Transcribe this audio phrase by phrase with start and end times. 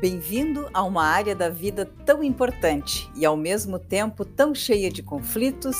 [0.00, 5.02] Bem-vindo a uma área da vida tão importante e ao mesmo tempo tão cheia de
[5.02, 5.76] conflitos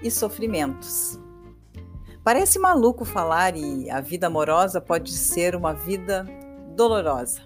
[0.00, 1.18] e sofrimentos.
[2.22, 6.24] Parece maluco falar e a vida amorosa pode ser uma vida
[6.76, 7.40] dolorosa.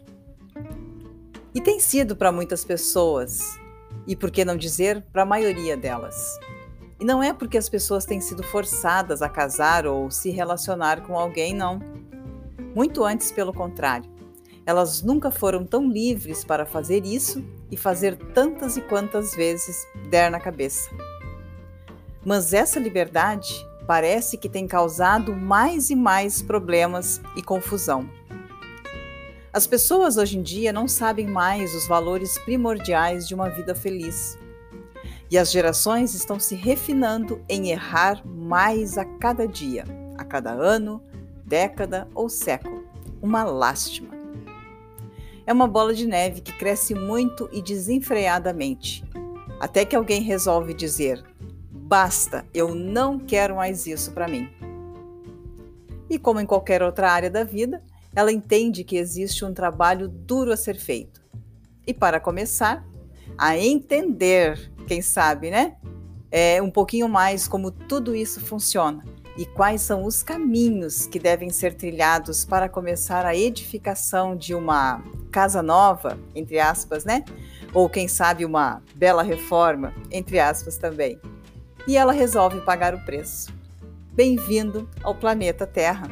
[1.55, 3.59] E tem sido para muitas pessoas,
[4.07, 6.39] e por que não dizer para a maioria delas.
[7.01, 11.19] E não é porque as pessoas têm sido forçadas a casar ou se relacionar com
[11.19, 11.81] alguém, não.
[12.75, 14.20] Muito antes, pelo contrário.
[14.67, 20.31] Elas nunca foram tão livres para fazer isso e fazer tantas e quantas vezes der
[20.31, 20.91] na cabeça.
[22.25, 23.55] Mas essa liberdade
[23.87, 28.09] parece que tem causado mais e mais problemas e confusão.
[29.53, 34.39] As pessoas hoje em dia não sabem mais os valores primordiais de uma vida feliz.
[35.29, 39.85] E as gerações estão se refinando em errar mais a cada dia,
[40.17, 41.03] a cada ano,
[41.45, 42.85] década ou século.
[43.21, 44.20] Uma lástima.
[45.51, 49.05] É uma bola de neve que cresce muito e desenfreadamente,
[49.59, 51.25] até que alguém resolve dizer:
[51.73, 54.49] basta, eu não quero mais isso para mim.
[56.09, 57.83] E como em qualquer outra área da vida,
[58.15, 61.21] ela entende que existe um trabalho duro a ser feito.
[61.85, 62.87] E para começar,
[63.37, 65.79] a entender, quem sabe, né?
[66.31, 69.05] É um pouquinho mais como tudo isso funciona
[69.37, 75.03] e quais são os caminhos que devem ser trilhados para começar a edificação de uma
[75.31, 77.25] casa nova, entre aspas, né?
[77.73, 81.19] Ou quem sabe uma bela reforma, entre aspas também.
[81.87, 83.53] E ela resolve pagar o preço.
[84.13, 86.09] Bem-vindo ao planeta Terra,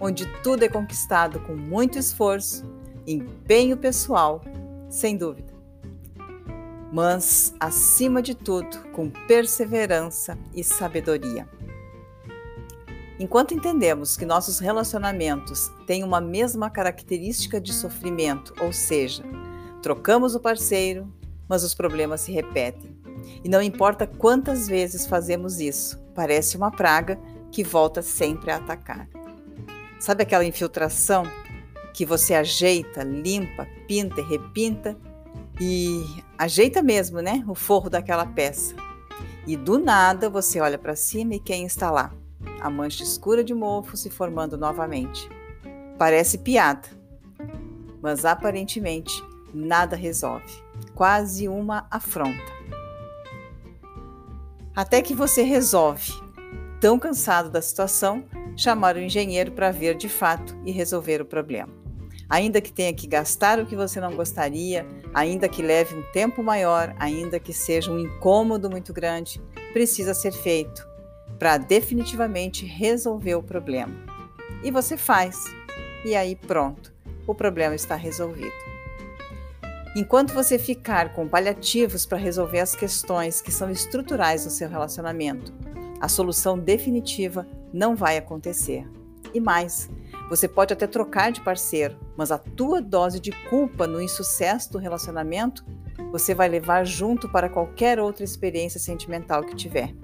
[0.00, 2.64] onde tudo é conquistado com muito esforço,
[3.06, 4.42] empenho pessoal,
[4.90, 5.54] sem dúvida.
[6.92, 11.48] Mas, acima de tudo, com perseverança e sabedoria.
[13.18, 19.24] Enquanto entendemos que nossos relacionamentos têm uma mesma característica de sofrimento, ou seja,
[19.80, 21.10] trocamos o parceiro,
[21.48, 22.94] mas os problemas se repetem.
[23.42, 27.18] E não importa quantas vezes fazemos isso, parece uma praga
[27.50, 29.08] que volta sempre a atacar.
[29.98, 31.24] Sabe aquela infiltração
[31.94, 34.96] que você ajeita, limpa, pinta e repinta
[35.58, 36.04] e
[36.36, 38.74] ajeita mesmo, né, o forro daquela peça.
[39.46, 42.12] E do nada você olha para cima e quem está lá?
[42.60, 45.28] A mancha escura de mofo se formando novamente.
[45.98, 46.88] Parece piada,
[48.02, 49.22] mas aparentemente
[49.52, 50.62] nada resolve.
[50.94, 52.56] Quase uma afronta.
[54.74, 56.12] Até que você resolve,
[56.80, 58.24] tão cansado da situação,
[58.56, 61.72] chamar o engenheiro para ver de fato e resolver o problema.
[62.28, 66.42] Ainda que tenha que gastar o que você não gostaria, ainda que leve um tempo
[66.42, 69.40] maior, ainda que seja um incômodo muito grande,
[69.72, 70.95] precisa ser feito
[71.38, 73.94] para definitivamente resolver o problema.
[74.62, 75.44] E você faz,
[76.04, 76.92] e aí pronto,
[77.26, 78.54] o problema está resolvido.
[79.94, 85.54] Enquanto você ficar com paliativos para resolver as questões que são estruturais no seu relacionamento,
[86.00, 88.86] a solução definitiva não vai acontecer.
[89.32, 89.88] E mais,
[90.28, 94.78] você pode até trocar de parceiro, mas a tua dose de culpa no insucesso do
[94.78, 95.64] relacionamento
[96.10, 99.94] você vai levar junto para qualquer outra experiência sentimental que tiver.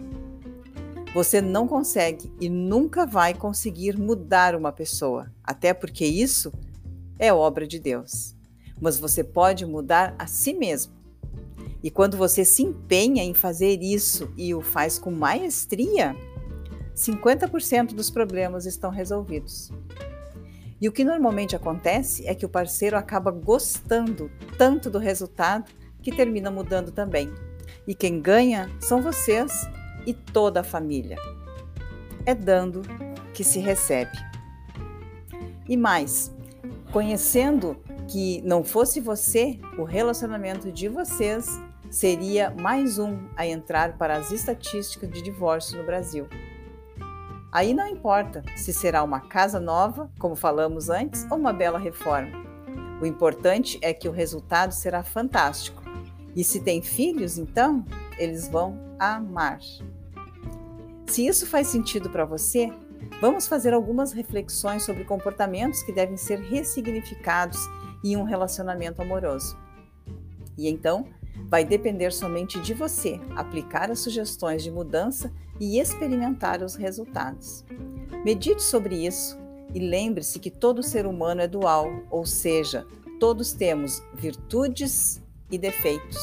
[1.14, 6.50] Você não consegue e nunca vai conseguir mudar uma pessoa, até porque isso
[7.18, 8.34] é obra de Deus.
[8.80, 10.94] Mas você pode mudar a si mesmo.
[11.82, 16.16] E quando você se empenha em fazer isso e o faz com maestria,
[16.96, 19.70] 50% dos problemas estão resolvidos.
[20.80, 26.10] E o que normalmente acontece é que o parceiro acaba gostando tanto do resultado que
[26.10, 27.30] termina mudando também.
[27.86, 29.68] E quem ganha são vocês
[30.06, 31.16] e toda a família.
[32.24, 32.82] É dando
[33.34, 34.16] que se recebe.
[35.68, 36.34] E mais,
[36.92, 37.76] conhecendo
[38.08, 41.46] que não fosse você, o relacionamento de vocês
[41.90, 46.26] seria mais um a entrar para as estatísticas de divórcio no Brasil.
[47.52, 52.30] Aí não importa se será uma casa nova, como falamos antes, ou uma bela reforma.
[53.00, 55.82] O importante é que o resultado será fantástico.
[56.34, 57.84] E se tem filhos, então,
[58.16, 59.58] eles vão amar.
[61.06, 62.72] Se isso faz sentido para você,
[63.20, 67.58] vamos fazer algumas reflexões sobre comportamentos que devem ser ressignificados
[68.04, 69.56] em um relacionamento amoroso.
[70.56, 71.06] E então,
[71.48, 77.64] vai depender somente de você aplicar as sugestões de mudança e experimentar os resultados.
[78.24, 79.38] Medite sobre isso
[79.74, 82.86] e lembre-se que todo ser humano é dual, ou seja,
[83.18, 86.18] todos temos virtudes e defeitos,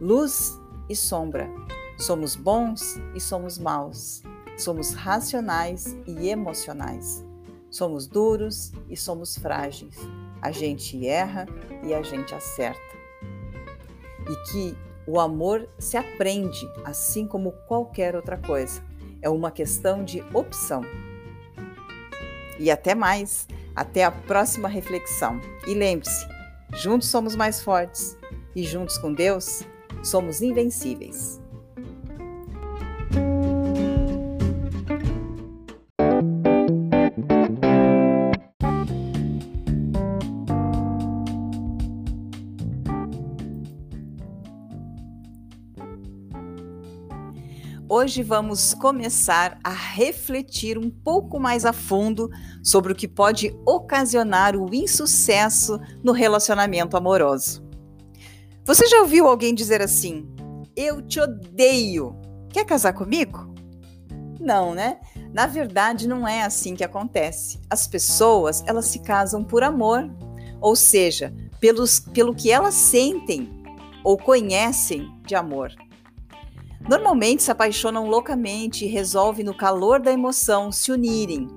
[0.00, 0.58] luz
[0.88, 1.50] e sombra,
[2.02, 4.24] Somos bons e somos maus.
[4.56, 7.24] Somos racionais e emocionais.
[7.70, 9.94] Somos duros e somos frágeis.
[10.42, 11.46] a gente erra
[11.84, 12.80] e a gente acerta.
[14.28, 14.76] E que
[15.06, 18.82] o amor se aprende, assim como qualquer outra coisa.
[19.22, 20.82] É uma questão de opção.
[22.58, 23.46] E até mais,
[23.76, 25.40] até a próxima reflexão.
[25.68, 26.26] E lembre-se,
[26.72, 28.18] juntos somos mais fortes
[28.56, 29.62] e juntos com Deus
[30.02, 31.41] somos invencíveis.
[48.02, 52.28] Hoje vamos começar a refletir um pouco mais a fundo
[52.60, 57.64] sobre o que pode ocasionar o insucesso no relacionamento amoroso.
[58.64, 60.28] Você já ouviu alguém dizer assim:
[60.74, 62.16] Eu te odeio,
[62.52, 63.54] quer casar comigo?
[64.40, 64.98] Não, né?
[65.32, 67.60] Na verdade, não é assim que acontece.
[67.70, 70.10] As pessoas, elas se casam por amor,
[70.60, 73.48] ou seja, pelos, pelo que elas sentem
[74.02, 75.72] ou conhecem de amor.
[76.88, 81.48] Normalmente se apaixonam loucamente e resolvem, no calor da emoção, se unirem,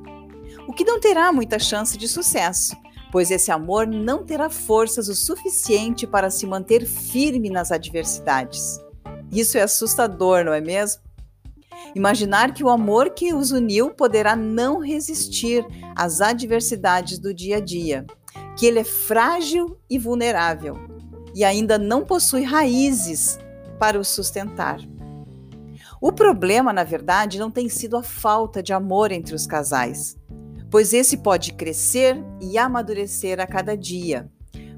[0.67, 2.75] o que não terá muita chance de sucesso,
[3.11, 8.79] pois esse amor não terá forças o suficiente para se manter firme nas adversidades.
[9.31, 11.01] Isso é assustador, não é mesmo?
[11.95, 17.59] Imaginar que o amor que os uniu poderá não resistir às adversidades do dia a
[17.59, 18.05] dia,
[18.57, 20.75] que ele é frágil e vulnerável
[21.33, 23.37] e ainda não possui raízes
[23.77, 24.79] para o sustentar.
[26.01, 30.17] O problema, na verdade, não tem sido a falta de amor entre os casais,
[30.69, 34.29] pois esse pode crescer e amadurecer a cada dia.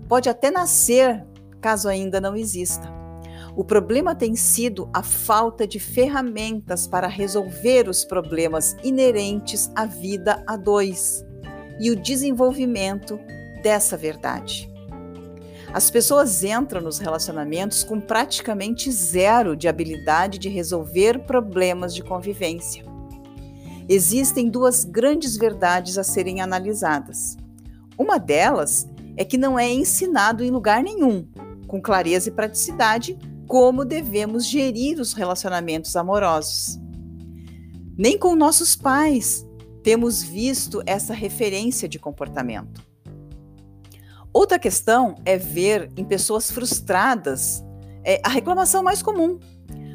[0.08, 1.26] Pode até nascer,
[1.60, 2.96] caso ainda não exista.
[3.56, 10.44] O problema tem sido a falta de ferramentas para resolver os problemas inerentes à vida
[10.46, 11.26] a dois
[11.80, 13.20] e o desenvolvimento
[13.64, 14.72] dessa verdade.
[15.78, 22.84] As pessoas entram nos relacionamentos com praticamente zero de habilidade de resolver problemas de convivência.
[23.88, 27.38] Existem duas grandes verdades a serem analisadas.
[27.96, 31.28] Uma delas é que não é ensinado em lugar nenhum,
[31.68, 33.16] com clareza e praticidade,
[33.48, 36.80] como devemos gerir os relacionamentos amorosos.
[37.96, 39.46] Nem com nossos pais
[39.84, 42.87] temos visto essa referência de comportamento.
[44.38, 47.66] Outra questão é ver em pessoas frustradas
[48.04, 49.40] é, a reclamação mais comum.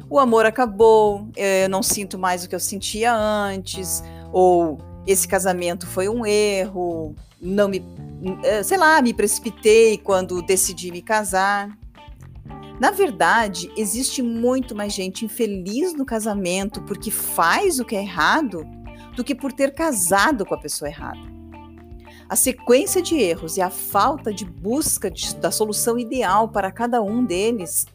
[0.09, 4.03] O amor acabou, eu não sinto mais o que eu sentia antes,
[4.33, 7.85] ou esse casamento foi um erro, não me,
[8.43, 11.69] é, sei lá, me precipitei quando decidi me casar.
[12.81, 18.65] Na verdade, existe muito mais gente infeliz no casamento porque faz o que é errado
[19.15, 21.32] do que por ter casado com a pessoa errada.
[22.33, 26.99] A sequência de erros e a falta de busca de, da solução ideal para cada
[26.99, 27.85] um deles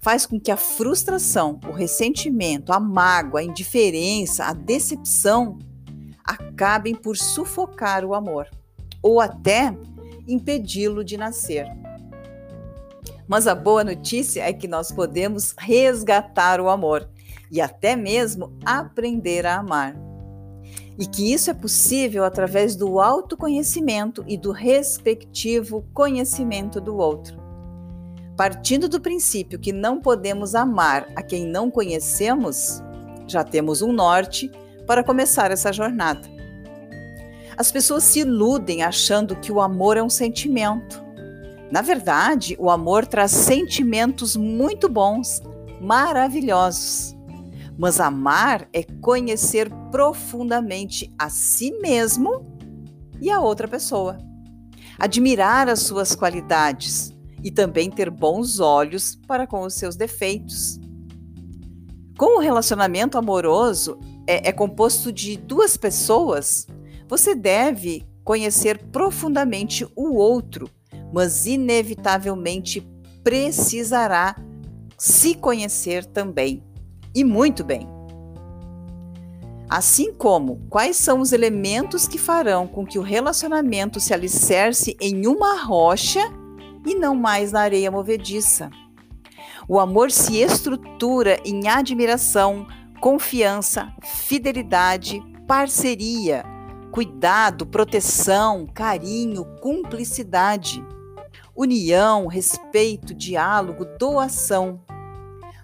[0.00, 5.58] faz com que a frustração, o ressentimento, a mágoa, a indiferença, a decepção
[6.22, 8.50] acabem por sufocar o amor
[9.00, 9.74] ou até
[10.28, 11.66] impedi-lo de nascer.
[13.26, 17.08] Mas a boa notícia é que nós podemos resgatar o amor
[17.50, 19.96] e até mesmo aprender a amar
[20.98, 27.36] e que isso é possível através do autoconhecimento e do respectivo conhecimento do outro.
[28.36, 32.82] Partindo do princípio que não podemos amar a quem não conhecemos,
[33.26, 34.50] já temos um norte
[34.86, 36.36] para começar essa jornada.
[37.56, 41.02] As pessoas se iludem achando que o amor é um sentimento.
[41.70, 45.42] Na verdade, o amor traz sentimentos muito bons,
[45.80, 47.15] maravilhosos.
[47.78, 52.46] Mas amar é conhecer profundamente a si mesmo
[53.20, 54.18] e a outra pessoa.
[54.98, 57.14] Admirar as suas qualidades
[57.44, 60.80] e também ter bons olhos para com os seus defeitos.
[62.16, 66.66] Com o relacionamento amoroso é, é composto de duas pessoas,
[67.08, 70.68] você deve conhecer profundamente o outro,
[71.12, 72.80] mas inevitavelmente
[73.22, 74.34] precisará
[74.98, 76.65] se conhecer também
[77.16, 77.88] e muito bem.
[79.70, 85.26] Assim como quais são os elementos que farão com que o relacionamento se alicerce em
[85.26, 86.20] uma rocha
[86.84, 88.70] e não mais na areia movediça.
[89.66, 92.66] O amor se estrutura em admiração,
[93.00, 96.44] confiança, fidelidade, parceria,
[96.92, 100.84] cuidado, proteção, carinho, cumplicidade,
[101.56, 104.84] união, respeito, diálogo, doação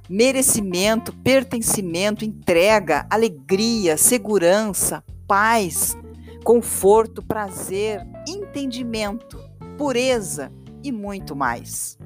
[0.08, 5.96] merecimento, pertencimento, entrega, alegria, segurança, paz,
[6.44, 9.38] conforto, prazer, entendimento,
[9.78, 11.96] pureza e muito mais.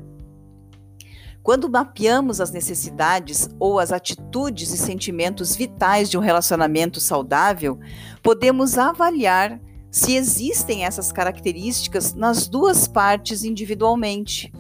[1.42, 7.78] Quando mapeamos as necessidades ou as atitudes e sentimentos vitais de um relacionamento saudável,
[8.20, 14.52] podemos avaliar se existem essas características nas duas partes individualmente.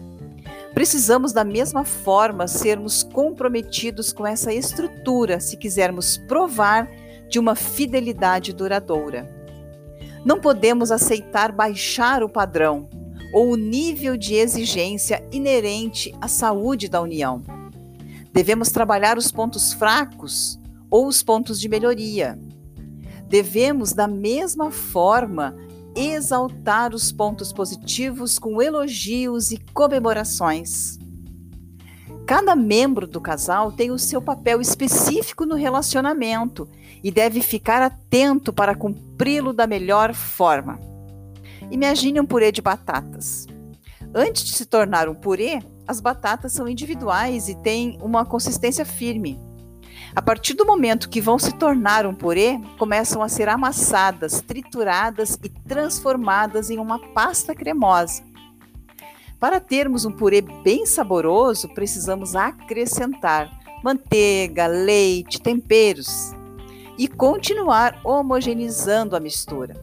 [0.76, 6.86] Precisamos, da mesma forma, sermos comprometidos com essa estrutura se quisermos provar
[7.30, 9.26] de uma fidelidade duradoura.
[10.22, 12.90] Não podemos aceitar baixar o padrão
[13.32, 17.42] ou o nível de exigência inerente à saúde da união.
[18.30, 22.38] Devemos trabalhar os pontos fracos ou os pontos de melhoria.
[23.26, 25.56] Devemos, da mesma forma,
[25.96, 30.98] exaltar os pontos positivos com elogios e comemorações.
[32.26, 36.68] Cada membro do casal tem o seu papel específico no relacionamento
[37.02, 40.78] e deve ficar atento para cumpri-lo da melhor forma.
[41.70, 43.46] Imagine um purê de batatas.
[44.14, 49.38] Antes de se tornar um purê, as batatas são individuais e têm uma consistência firme.
[50.16, 55.38] A partir do momento que vão se tornar um purê, começam a ser amassadas, trituradas
[55.44, 58.22] e transformadas em uma pasta cremosa.
[59.38, 63.50] Para termos um purê bem saboroso, precisamos acrescentar
[63.84, 66.32] manteiga, leite, temperos
[66.96, 69.76] e continuar homogeneizando a mistura.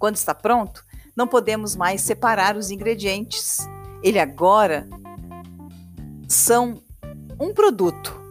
[0.00, 3.58] Quando está pronto, não podemos mais separar os ingredientes.
[4.02, 4.88] Ele agora
[6.26, 6.82] são
[7.38, 8.21] um produto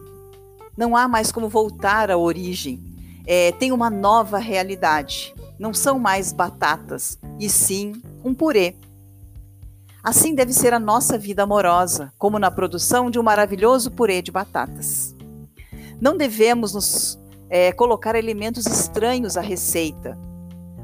[0.76, 2.80] não há mais como voltar à origem.
[3.26, 5.34] É, tem uma nova realidade.
[5.58, 8.74] Não são mais batatas, e sim um purê.
[10.02, 14.32] Assim deve ser a nossa vida amorosa, como na produção de um maravilhoso purê de
[14.32, 15.14] batatas.
[16.00, 20.18] Não devemos nos é, colocar elementos estranhos à receita,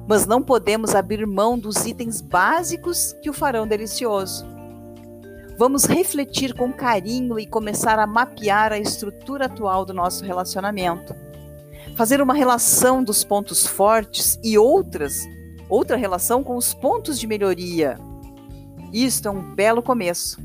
[0.07, 4.47] mas não podemos abrir mão dos itens básicos que o farão delicioso.
[5.59, 11.17] Vamos refletir com carinho e começar a mapear a estrutura atual do nosso relacionamento.
[11.97, 15.27] Fazer uma relação dos pontos fortes e outras,
[15.69, 17.99] outra relação com os pontos de melhoria.
[18.93, 20.41] Isto é um belo começo.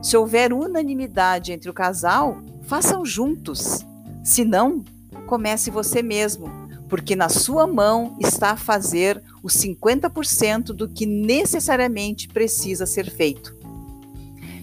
[0.00, 3.84] Se houver unanimidade entre o casal, façam juntos.
[4.22, 4.84] Se não,
[5.26, 6.48] comece você mesmo,
[6.88, 13.61] porque na sua mão está a fazer os 50% do que necessariamente precisa ser feito.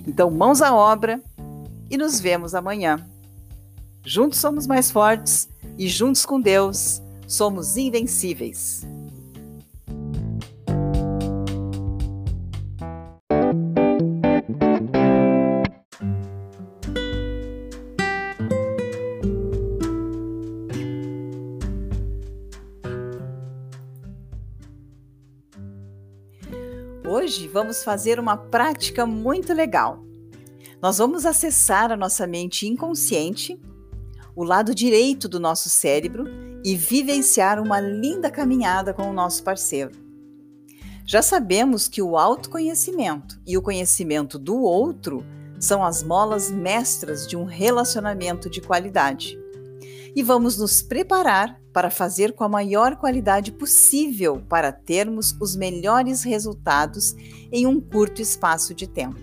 [0.09, 1.21] Então, mãos à obra
[1.87, 3.07] e nos vemos amanhã.
[4.03, 5.47] Juntos somos mais fortes
[5.77, 8.87] e juntos com Deus somos invencíveis.
[27.51, 30.03] Vamos fazer uma prática muito legal.
[30.81, 33.59] Nós vamos acessar a nossa mente inconsciente,
[34.35, 36.25] o lado direito do nosso cérebro
[36.63, 39.91] e vivenciar uma linda caminhada com o nosso parceiro.
[41.05, 45.25] Já sabemos que o autoconhecimento e o conhecimento do outro
[45.59, 49.37] são as molas mestras de um relacionamento de qualidade.
[50.15, 56.23] E vamos nos preparar para fazer com a maior qualidade possível para termos os melhores
[56.23, 57.15] resultados
[57.51, 59.19] em um curto espaço de tempo.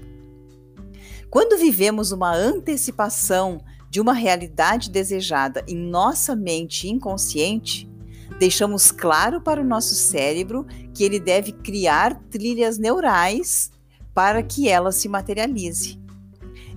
[1.28, 3.60] Quando vivemos uma antecipação
[3.90, 7.90] de uma realidade desejada em nossa mente inconsciente,
[8.38, 13.70] deixamos claro para o nosso cérebro que ele deve criar trilhas neurais
[14.14, 16.00] para que ela se materialize.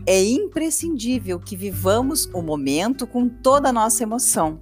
[0.06, 4.62] É imprescindível que vivamos o momento com toda a nossa emoção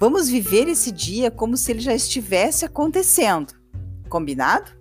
[0.00, 3.52] Vamos viver esse dia como se ele já estivesse acontecendo.
[4.08, 4.72] Combinado?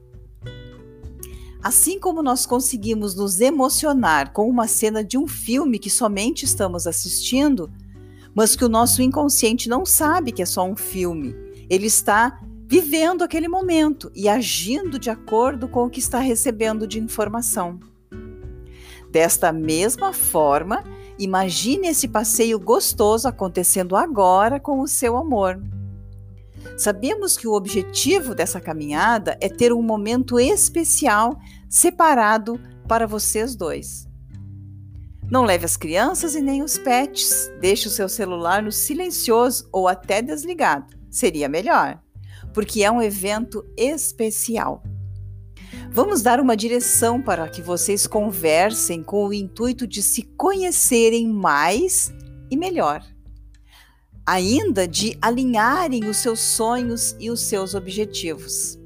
[1.61, 6.87] Assim como nós conseguimos nos emocionar com uma cena de um filme que somente estamos
[6.87, 7.69] assistindo,
[8.33, 11.35] mas que o nosso inconsciente não sabe que é só um filme,
[11.69, 16.97] ele está vivendo aquele momento e agindo de acordo com o que está recebendo de
[16.97, 17.77] informação.
[19.11, 20.81] Desta mesma forma,
[21.19, 25.61] Imagine esse passeio gostoso acontecendo agora com o seu amor.
[26.77, 31.37] Sabemos que o objetivo dessa caminhada é ter um momento especial
[31.69, 32.57] separado
[32.87, 34.07] para vocês dois.
[35.29, 37.51] Não leve as crianças e nem os pets.
[37.59, 40.87] Deixe o seu celular no silencioso ou até desligado.
[41.11, 42.01] Seria melhor,
[42.53, 44.81] porque é um evento especial.
[45.91, 52.13] Vamos dar uma direção para que vocês conversem com o intuito de se conhecerem mais
[52.51, 53.03] e melhor.
[54.23, 58.77] Ainda de alinharem os seus sonhos e os seus objetivos.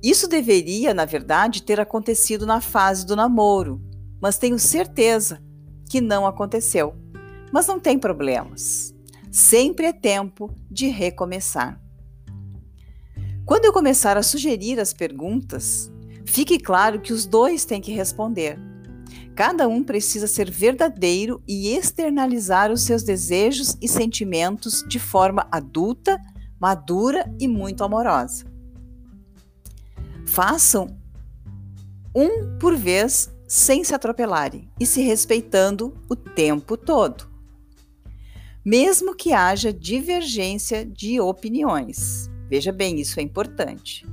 [0.00, 3.82] Isso deveria, na verdade, ter acontecido na fase do namoro,
[4.20, 5.42] mas tenho certeza
[5.90, 6.94] que não aconteceu.
[7.52, 8.94] Mas não tem problemas.
[9.30, 11.82] Sempre é tempo de recomeçar.
[13.52, 15.92] Quando eu começar a sugerir as perguntas,
[16.24, 18.58] fique claro que os dois têm que responder.
[19.36, 26.18] Cada um precisa ser verdadeiro e externalizar os seus desejos e sentimentos de forma adulta,
[26.58, 28.46] madura e muito amorosa.
[30.26, 30.96] Façam
[32.14, 37.28] um por vez sem se atropelarem e se respeitando o tempo todo.
[38.64, 42.31] Mesmo que haja divergência de opiniões.
[42.48, 44.06] Veja bem, isso é importante.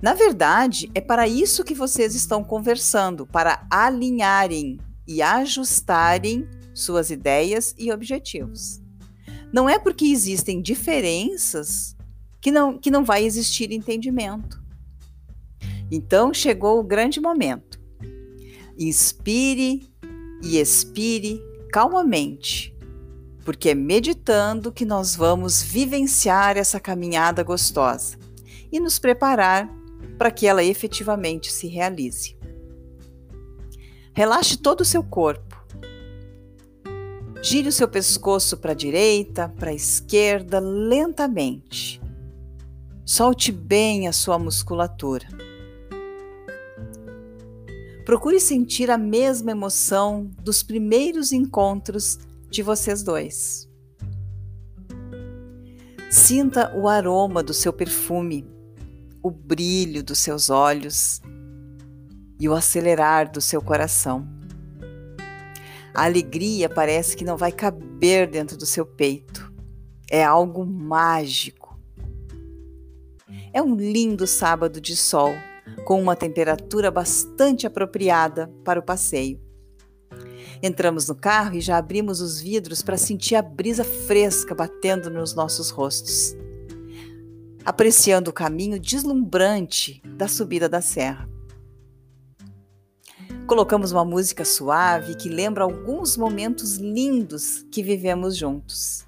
[0.00, 7.74] Na verdade, é para isso que vocês estão conversando, para alinharem e ajustarem suas ideias
[7.78, 8.82] e objetivos.
[9.52, 11.96] Não é porque existem diferenças
[12.40, 14.62] que não, que não vai existir entendimento.
[15.90, 17.80] Então chegou o grande momento.
[18.78, 19.88] Inspire
[20.42, 21.40] e expire
[21.72, 22.75] calmamente,
[23.46, 28.18] porque é meditando que nós vamos vivenciar essa caminhada gostosa
[28.72, 29.72] e nos preparar
[30.18, 32.36] para que ela efetivamente se realize.
[34.12, 35.64] Relaxe todo o seu corpo.
[37.40, 42.02] Gire o seu pescoço para a direita, para a esquerda, lentamente.
[43.04, 45.28] Solte bem a sua musculatura.
[48.04, 52.18] Procure sentir a mesma emoção dos primeiros encontros
[52.56, 53.68] de vocês dois.
[56.10, 58.56] Sinta o aroma do seu perfume
[59.22, 61.20] o brilho dos seus olhos
[62.38, 64.26] e o acelerar do seu coração.
[65.92, 69.52] A alegria parece que não vai caber dentro do seu peito.
[70.08, 71.76] É algo mágico.
[73.52, 75.34] É um lindo sábado de sol,
[75.84, 79.45] com uma temperatura bastante apropriada para o passeio.
[80.62, 85.34] Entramos no carro e já abrimos os vidros para sentir a brisa fresca batendo nos
[85.34, 86.36] nossos rostos
[87.66, 91.28] apreciando o caminho deslumbrante da subida da serra.
[93.44, 99.04] Colocamos uma música suave que lembra alguns momentos lindos que vivemos juntos.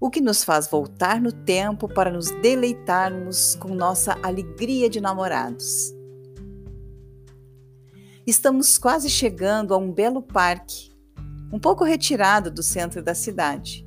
[0.00, 5.93] O que nos faz voltar no tempo para nos deleitarmos com nossa alegria de namorados.
[8.26, 10.90] Estamos quase chegando a um belo parque,
[11.52, 13.84] um pouco retirado do centro da cidade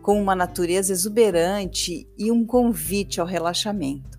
[0.00, 4.18] com uma natureza exuberante e um convite ao relaxamento.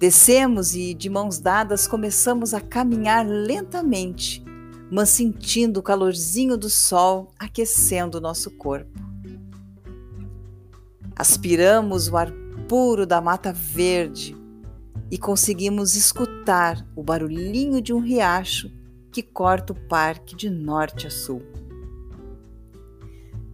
[0.00, 4.42] Descemos e, de mãos dadas, começamos a caminhar lentamente,
[4.90, 8.98] mas sentindo o calorzinho do sol aquecendo o nosso corpo.
[11.14, 12.32] Aspiramos o ar
[12.66, 14.39] puro da mata verde
[15.10, 18.70] e conseguimos escutar o barulhinho de um riacho
[19.10, 21.42] que corta o parque de norte a sul.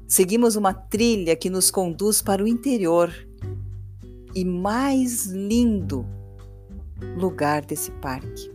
[0.06, 3.12] Seguimos uma trilha que nos conduz para o interior
[4.34, 6.06] e mais lindo
[7.16, 8.54] lugar desse parque.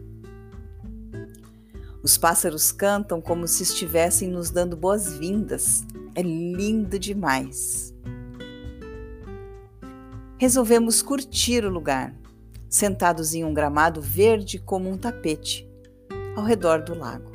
[2.03, 5.83] Os pássaros cantam como se estivessem nos dando boas-vindas.
[6.15, 7.93] É lindo demais.
[10.37, 12.15] Resolvemos curtir o lugar,
[12.71, 15.69] sentados em um gramado verde como um tapete,
[16.37, 17.33] ao redor do lago.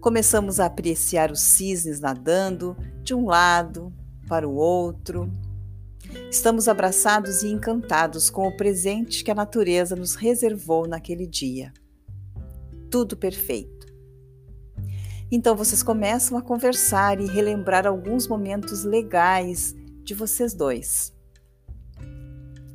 [0.00, 3.92] Começamos a apreciar os cisnes nadando de um lado
[4.28, 5.28] para o outro.
[6.30, 11.72] Estamos abraçados e encantados com o presente que a natureza nos reservou naquele dia.
[12.88, 13.86] Tudo perfeito.
[15.30, 21.12] Então vocês começam a conversar e relembrar alguns momentos legais de vocês dois.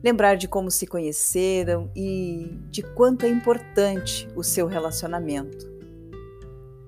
[0.04, 5.66] Lembrar de como se conheceram e de quanto é importante o seu relacionamento.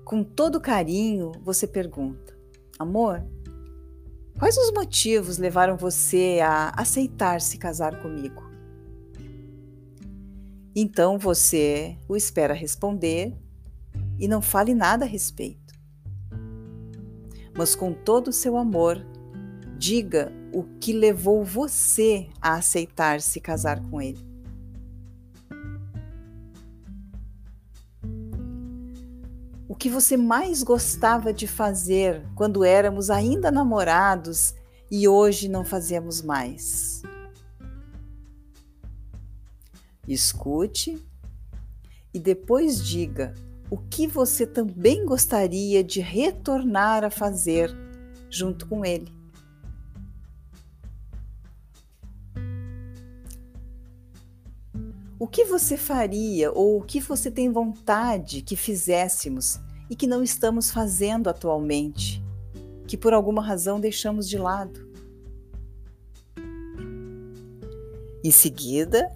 [0.04, 2.36] Com todo carinho, você pergunta:
[2.78, 3.24] Amor,
[4.38, 8.48] quais os motivos levaram você a aceitar se casar comigo?
[10.74, 13.36] Então você o espera responder
[14.18, 15.74] e não fale nada a respeito.
[17.56, 19.04] Mas com todo o seu amor,
[19.76, 24.30] diga o que levou você a aceitar se casar com ele.
[29.80, 34.54] que você mais gostava de fazer quando éramos ainda namorados
[34.90, 37.00] e hoje não fazemos mais?
[40.06, 41.02] Escute
[42.12, 43.32] e depois diga
[43.70, 47.74] o que você também gostaria de retornar a fazer
[48.28, 49.19] junto com ele.
[55.20, 60.22] O que você faria ou o que você tem vontade que fizéssemos e que não
[60.22, 62.24] estamos fazendo atualmente,
[62.86, 64.88] que por alguma razão deixamos de lado?
[68.24, 69.12] Em seguida,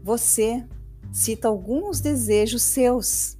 [0.00, 0.64] você
[1.12, 3.36] cita alguns desejos seus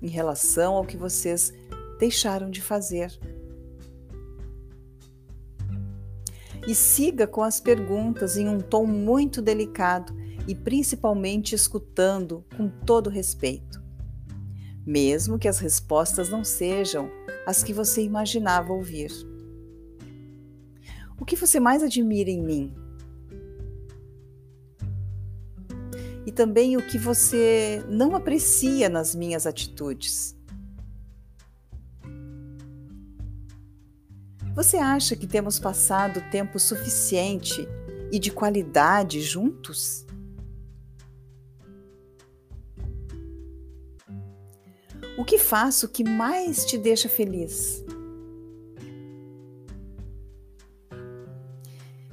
[0.00, 1.52] em relação ao que vocês
[1.98, 3.18] deixaram de fazer.
[6.66, 10.12] E siga com as perguntas em um tom muito delicado
[10.48, 13.82] e principalmente escutando com todo respeito.
[14.84, 17.10] Mesmo que as respostas não sejam
[17.46, 19.10] as que você imaginava ouvir.
[21.18, 22.74] O que você mais admira em mim?
[26.26, 30.35] E também o que você não aprecia nas minhas atitudes?
[34.56, 37.68] Você acha que temos passado tempo suficiente
[38.10, 40.06] e de qualidade juntos?
[45.18, 47.84] O que faço que mais te deixa feliz?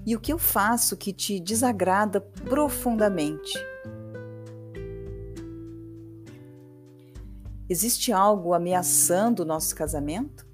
[0.05, 3.57] E o que eu faço que te desagrada profundamente?
[7.69, 10.52] Existe algo ameaçando o nosso casamento?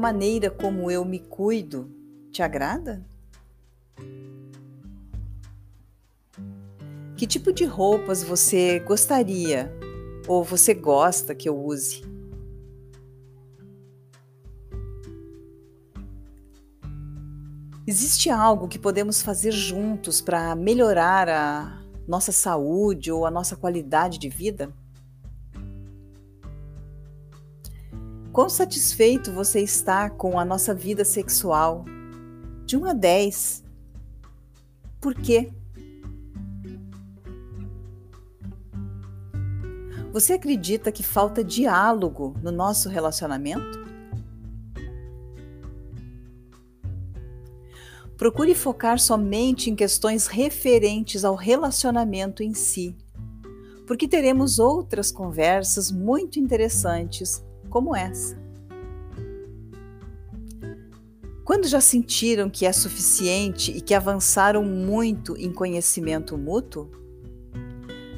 [0.00, 1.88] Maneira como eu me cuido
[2.32, 3.04] te agrada?
[7.16, 9.70] Que tipo de roupas você gostaria
[10.26, 12.02] ou você gosta que eu use?
[17.86, 24.18] Existe algo que podemos fazer juntos para melhorar a nossa saúde ou a nossa qualidade
[24.18, 24.72] de vida?
[28.40, 31.84] Quão satisfeito você está com a nossa vida sexual?
[32.64, 33.62] De 1 a 10.
[34.98, 35.52] Por quê?
[40.10, 43.78] Você acredita que falta diálogo no nosso relacionamento?
[48.16, 52.96] Procure focar somente em questões referentes ao relacionamento em si,
[53.86, 58.38] porque teremos outras conversas muito interessantes como essa.
[61.42, 66.90] Quando já sentiram que é suficiente e que avançaram muito em conhecimento mútuo,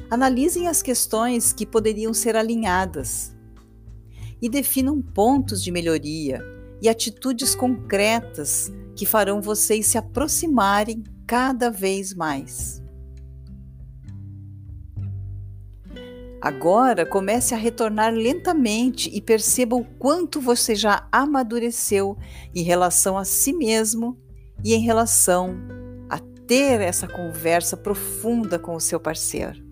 [0.09, 3.35] analisem as questões que poderiam ser alinhadas
[4.41, 6.41] e definam pontos de melhoria
[6.81, 12.82] e atitudes concretas que farão vocês se aproximarem cada vez mais.
[16.43, 22.17] Agora comece a retornar lentamente e perceba o quanto você já amadureceu
[22.53, 24.19] em relação a si mesmo
[24.61, 25.55] e em relação
[26.09, 29.63] a ter essa conversa profunda com o seu parceiro.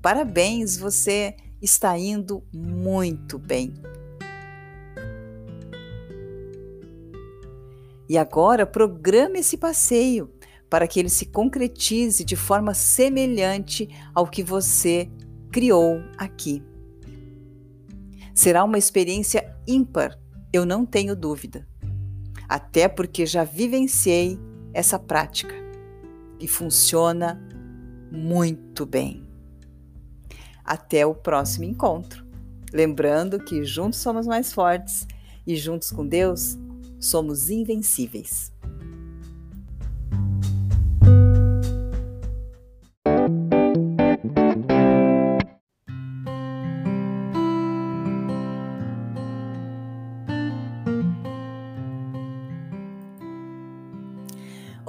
[0.00, 3.74] Parabéns, você está indo muito bem.
[8.08, 10.32] E agora programe esse passeio
[10.68, 15.10] para que ele se concretize de forma semelhante ao que você
[15.50, 16.62] criou aqui.
[18.34, 20.18] Será uma experiência ímpar,
[20.52, 21.66] eu não tenho dúvida.
[22.48, 24.38] Até porque já vivenciei
[24.72, 25.54] essa prática
[26.38, 27.40] e funciona
[28.10, 29.26] muito bem.
[30.64, 32.26] Até o próximo encontro.
[32.72, 35.06] Lembrando que juntos somos mais fortes
[35.46, 36.58] e juntos com Deus
[37.00, 38.52] somos invencíveis.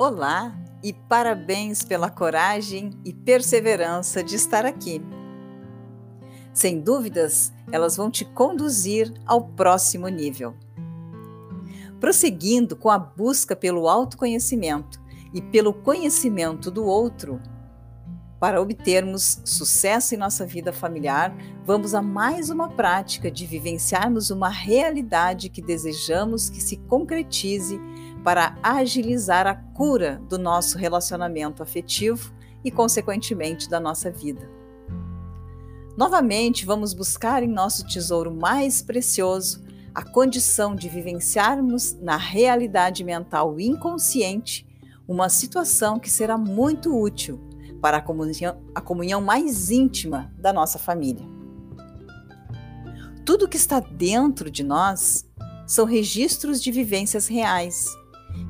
[0.10, 5.00] Olá e parabéns pela coragem e perseverança de estar aqui.
[6.52, 10.56] Sem dúvidas, elas vão te conduzir ao próximo nível
[12.00, 15.00] prosseguindo com a busca pelo autoconhecimento
[15.34, 17.39] e pelo conhecimento do outro.
[18.39, 24.50] Para obtermos sucesso em nossa vida familiar, vamos a mais uma prática de vivenciarmos uma
[24.50, 27.78] realidade que desejamos que se concretize
[28.23, 34.49] para agilizar a cura do nosso relacionamento afetivo e, consequentemente, da nossa vida.
[35.97, 43.60] Novamente, vamos buscar em nosso tesouro mais precioso a condição de vivenciarmos na realidade mental
[43.60, 44.65] inconsciente
[45.08, 47.39] uma situação que será muito útil
[47.82, 51.25] para a comunhão, a comunhão mais íntima da nossa família.
[53.25, 55.27] Tudo que está dentro de nós
[55.65, 57.88] são registros de vivências reais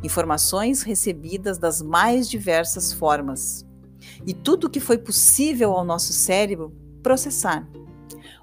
[0.04, 3.66] informações recebidas das mais diversas formas
[4.26, 7.68] e tudo o que foi possível ao nosso cérebro processar.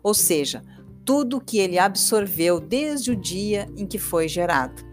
[0.03, 0.63] Ou seja,
[1.05, 4.85] tudo o que ele absorveu desde o dia em que foi gerado.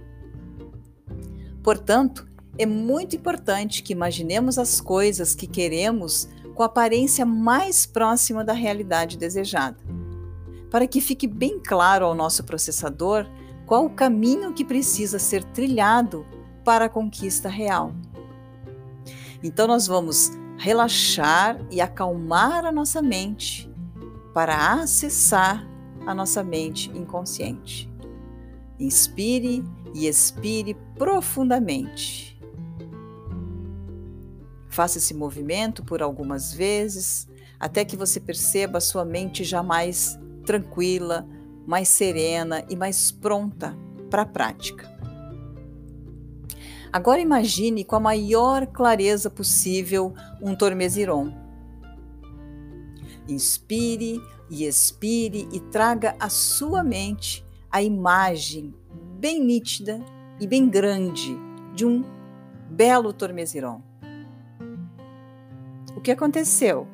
[1.63, 8.43] Portanto, é muito importante que imaginemos as coisas que queremos com a aparência mais próxima
[8.43, 9.77] da realidade desejada,
[10.69, 13.25] para que fique bem claro ao nosso processador
[13.65, 16.25] qual o caminho que precisa ser trilhado
[16.63, 17.93] para a conquista real.
[19.43, 23.69] Então, nós vamos relaxar e acalmar a nossa mente
[24.33, 25.67] para acessar
[26.05, 27.91] a nossa mente inconsciente.
[28.79, 32.39] Inspire e expire profundamente.
[34.69, 37.27] Faça esse movimento por algumas vezes,
[37.59, 41.27] até que você perceba a sua mente já mais tranquila,
[41.65, 43.77] mais serena e mais pronta
[44.09, 44.92] para a prática.
[46.93, 51.33] Agora imagine com a maior clareza possível um tormesiron.
[53.27, 58.75] Inspire e expire e traga à sua mente a imagem
[59.17, 59.99] bem nítida
[60.39, 61.35] e bem grande
[61.73, 62.03] de um
[62.69, 63.81] belo tormesiron.
[65.97, 66.87] O que aconteceu?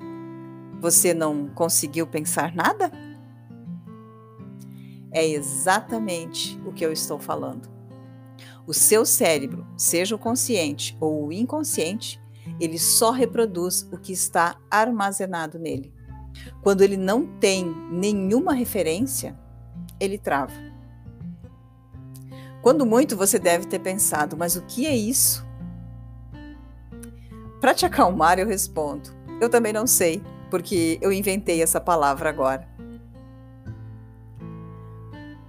[0.80, 2.90] Você não conseguiu pensar nada?
[5.12, 7.79] É exatamente o que eu estou falando.
[8.70, 12.22] O seu cérebro, seja o consciente ou o inconsciente,
[12.60, 15.92] ele só reproduz o que está armazenado nele.
[16.62, 19.36] Quando ele não tem nenhuma referência,
[20.00, 20.54] ele trava.
[22.62, 25.44] Quando muito você deve ter pensado, mas o que é isso?
[27.60, 29.10] Para te acalmar, eu respondo:
[29.42, 32.70] eu também não sei, porque eu inventei essa palavra agora.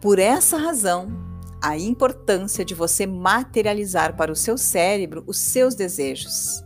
[0.01, 1.20] Por essa razão,
[1.63, 6.65] a importância de você materializar para o seu cérebro os seus desejos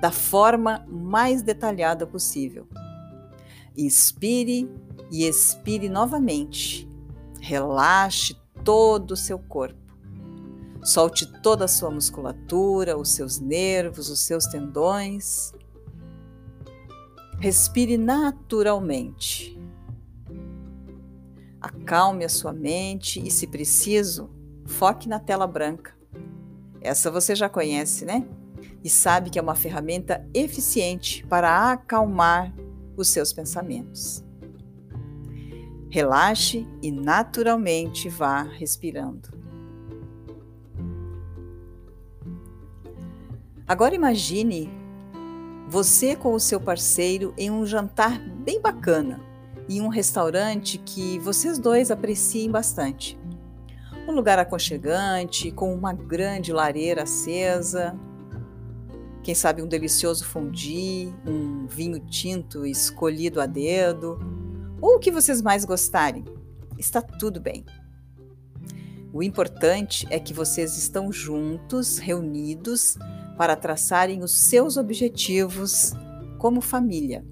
[0.00, 2.68] da forma mais detalhada possível.
[3.76, 4.70] Inspire
[5.10, 6.88] e expire novamente.
[7.40, 9.82] Relaxe todo o seu corpo.
[10.82, 15.52] Solte toda a sua musculatura, os seus nervos, os seus tendões.
[17.38, 19.58] Respire naturalmente.
[21.58, 24.28] Acalme a sua mente e, se preciso,
[24.64, 25.96] foque na tela branca.
[26.80, 28.26] Essa você já conhece, né?
[28.82, 32.52] E sabe que é uma ferramenta eficiente para acalmar
[32.96, 34.22] os seus pensamentos.
[35.88, 39.30] Relaxe e naturalmente vá respirando.
[43.66, 44.68] Agora imagine
[45.68, 49.20] você com o seu parceiro em um jantar bem bacana
[49.68, 53.18] em um restaurante que vocês dois apreciem bastante.
[54.06, 57.98] Um lugar aconchegante, com uma grande lareira acesa,
[59.24, 64.18] quem sabe um delicioso fondue, um vinho tinto escolhido a dedo,
[64.78, 66.24] ou o que vocês mais gostarem.
[66.78, 67.64] Está tudo bem.
[69.14, 72.98] O importante é que vocês estão juntos, reunidos,
[73.38, 75.94] para traçarem os seus objetivos
[76.38, 77.24] como família.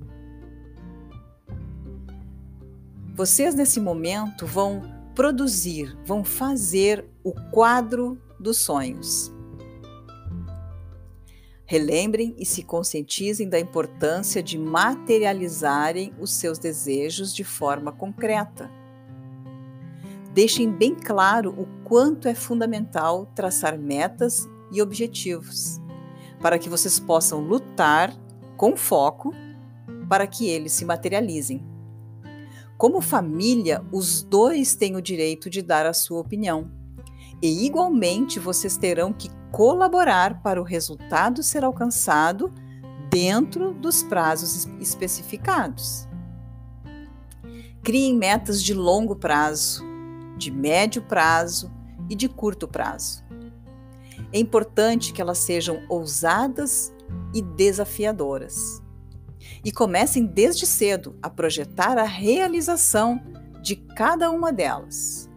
[3.14, 4.80] Vocês, nesse momento, vão
[5.14, 9.32] produzir, vão fazer o quadro dos sonhos.
[11.64, 18.70] Relembrem e se conscientizem da importância de materializarem os seus desejos de forma concreta.
[20.34, 25.80] Deixem bem claro o quanto é fundamental traçar metas e objetivos,
[26.40, 28.14] para que vocês possam lutar
[28.56, 29.32] com foco
[30.08, 31.71] para que eles se materializem.
[32.82, 36.68] Como família, os dois têm o direito de dar a sua opinião.
[37.40, 42.52] E igualmente vocês terão que colaborar para o resultado ser alcançado
[43.08, 46.08] dentro dos prazos especificados.
[47.84, 49.84] Criem metas de longo prazo,
[50.36, 51.70] de médio prazo
[52.10, 53.22] e de curto prazo.
[54.32, 56.92] É importante que elas sejam ousadas
[57.32, 58.81] e desafiadoras
[59.64, 63.20] e comecem desde cedo a projetar a realização
[63.62, 65.28] de cada uma delas.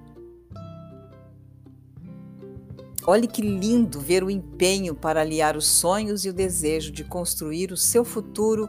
[3.07, 7.71] Olhe que lindo ver o empenho para aliar os sonhos e o desejo de construir
[7.71, 8.67] o seu futuro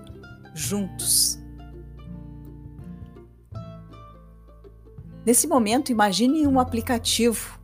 [0.55, 1.39] juntos.
[5.25, 7.59] Nesse momento, imagine um aplicativo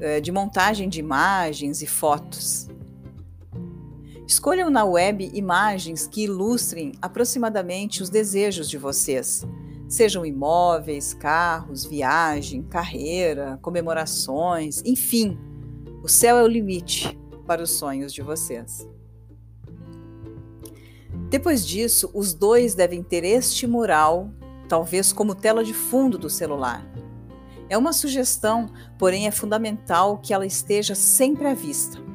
[0.00, 2.66] eh, de montagem de imagens e fotos.
[4.30, 9.44] Escolham na web imagens que ilustrem aproximadamente os desejos de vocês,
[9.88, 15.36] sejam imóveis, carros, viagem, carreira, comemorações, enfim,
[16.00, 18.88] O céu é o limite para os sonhos de vocês.
[21.28, 24.30] Depois disso, os dois devem ter este mural,
[24.68, 26.88] talvez como tela de fundo do celular.
[27.68, 32.09] É uma sugestão, porém é fundamental que ela esteja sempre à vista.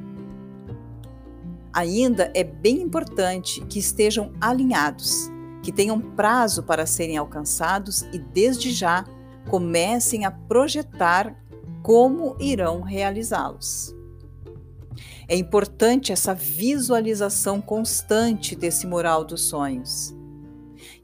[1.75, 5.29] Ainda é bem importante que estejam alinhados,
[5.61, 9.03] que tenham prazo para serem alcançados e, desde já,
[9.49, 11.35] comecem a projetar
[11.83, 13.93] como irão realizá-los.
[15.27, 20.15] É importante essa visualização constante desse moral dos sonhos.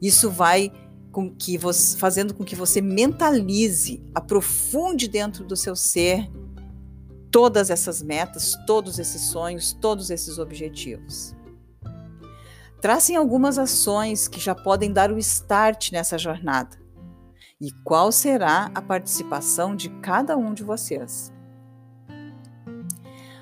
[0.00, 0.72] Isso vai
[1.10, 6.30] com que você, fazendo com que você mentalize, aprofunde dentro do seu ser
[7.32, 11.34] todas essas metas, todos esses sonhos, todos esses objetivos.
[12.80, 16.76] Tracem algumas ações que já podem dar o start nessa jornada.
[17.60, 21.32] E qual será a participação de cada um de vocês?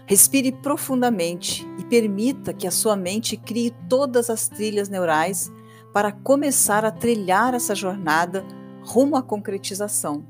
[0.06, 5.50] Respire profundamente e permita que a sua mente crie todas as trilhas neurais
[5.92, 8.44] para começar a trilhar essa jornada
[8.84, 10.24] rumo à concretização.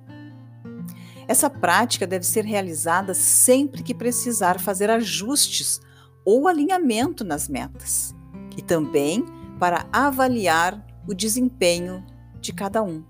[1.30, 5.80] Essa prática deve ser realizada sempre que precisar fazer ajustes
[6.24, 8.12] ou alinhamento nas metas,
[8.56, 9.24] e também
[9.56, 12.04] para avaliar o desempenho
[12.40, 13.04] de cada um.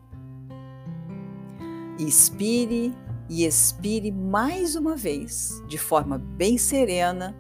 [1.99, 2.95] Inspire
[3.27, 7.35] e expire mais uma vez, de forma bem serena,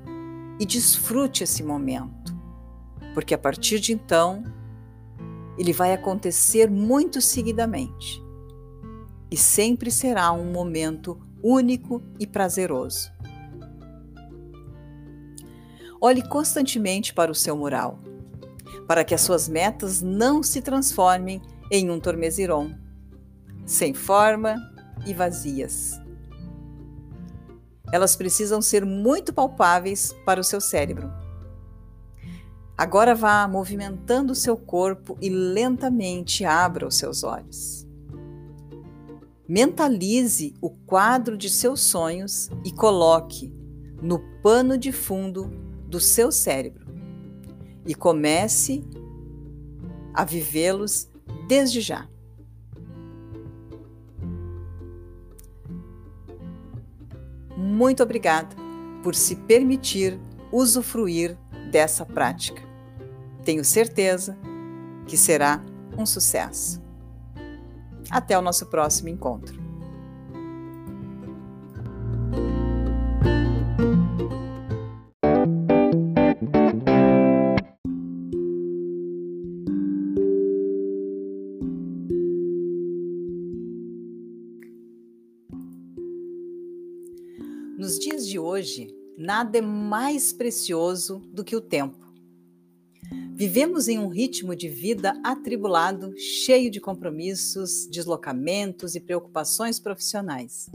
[0.59, 2.35] e desfrute esse momento,
[3.13, 4.43] porque a partir de então
[5.59, 8.30] ele vai acontecer muito seguidamente
[9.31, 13.11] e sempre será um momento único e prazeroso.
[16.01, 17.99] Olhe constantemente para o seu mural,
[18.87, 21.41] para que as suas metas não se transformem
[21.71, 22.75] em um tormeziron,
[23.65, 24.57] sem forma
[25.07, 26.01] e vazias.
[27.93, 31.11] Elas precisam ser muito palpáveis para o seu cérebro
[32.81, 37.87] Agora vá movimentando o seu corpo e lentamente abra os seus olhos.
[39.53, 43.53] Mentalize o quadro de seus sonhos e coloque
[44.01, 45.51] no pano de fundo
[45.89, 46.87] do seu cérebro
[47.85, 48.85] e comece
[50.15, 51.11] a vivê-los
[51.49, 52.09] desde já.
[57.57, 58.55] Muito obrigada
[59.03, 60.17] por se permitir
[60.53, 61.37] usufruir
[61.73, 62.63] dessa prática.
[63.45, 64.39] Tenho certeza
[65.09, 65.61] que será
[65.99, 66.90] um sucesso.
[68.11, 69.61] Até o nosso próximo encontro.
[87.79, 92.10] Nos dias de hoje, nada é mais precioso do que o tempo.
[93.35, 100.69] Vivemos em um ritmo de vida atribulado, cheio de compromissos, deslocamentos e preocupações profissionais.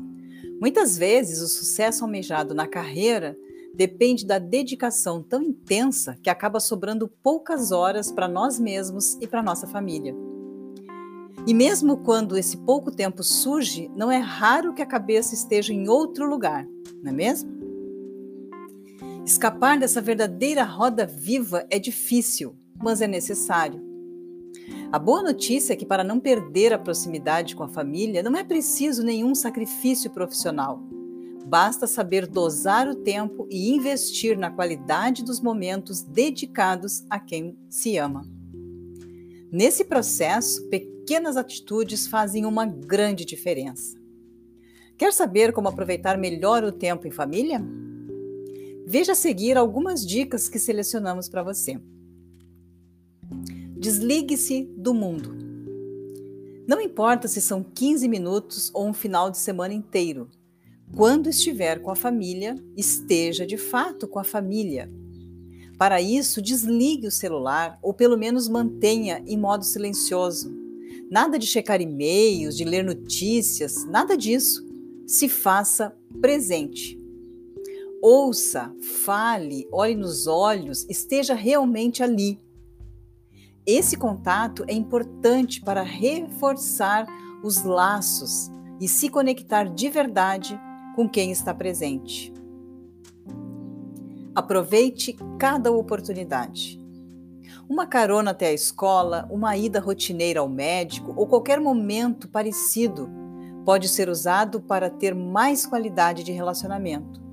[0.60, 3.38] Muitas vezes, o sucesso almejado na carreira
[3.76, 9.43] depende da dedicação tão intensa que acaba sobrando poucas horas para nós mesmos e para
[9.43, 10.15] nossa família.
[11.45, 15.88] E mesmo quando esse pouco tempo surge, não é raro que a cabeça esteja em
[15.88, 16.65] outro lugar,
[17.04, 17.64] não é mesmo?
[19.26, 23.84] Escapar dessa verdadeira roda viva é difícil, mas é necessário.
[24.92, 28.44] A boa notícia é que, para não perder a proximidade com a família, não é
[28.44, 30.80] preciso nenhum sacrifício profissional.
[31.44, 37.98] Basta saber dosar o tempo e investir na qualidade dos momentos dedicados a quem se
[37.98, 38.28] ama.
[39.52, 43.98] Nesse processo, pequenas atitudes fazem uma grande diferença.
[44.96, 47.60] Quer saber como aproveitar melhor o tempo em família?
[48.88, 51.79] Veja a seguir algumas dicas que selecionamos para você.
[53.75, 55.36] Desligue-se do mundo.
[56.67, 60.29] Não importa se são 15 minutos ou um final de semana inteiro.
[60.96, 64.92] Quando estiver com a família, esteja de fato com a família.
[65.79, 70.56] Para isso, desligue o celular ou pelo menos mantenha em modo silencioso.
[71.10, 74.63] Nada de checar e-mails, de ler notícias, nada disso.
[75.08, 77.04] Se faça presente.
[78.08, 78.71] Ouça,
[79.03, 82.39] fale, olhe nos olhos, esteja realmente ali.
[83.65, 87.08] Esse contato é importante para reforçar
[87.43, 90.56] os laços e se conectar de verdade
[90.95, 92.31] com quem está presente.
[94.35, 96.79] Aproveite cada oportunidade.
[97.67, 103.10] Uma carona até a escola, uma ida rotineira ao médico ou qualquer momento parecido
[103.65, 107.25] pode ser usado para ter mais qualidade de relacionamento.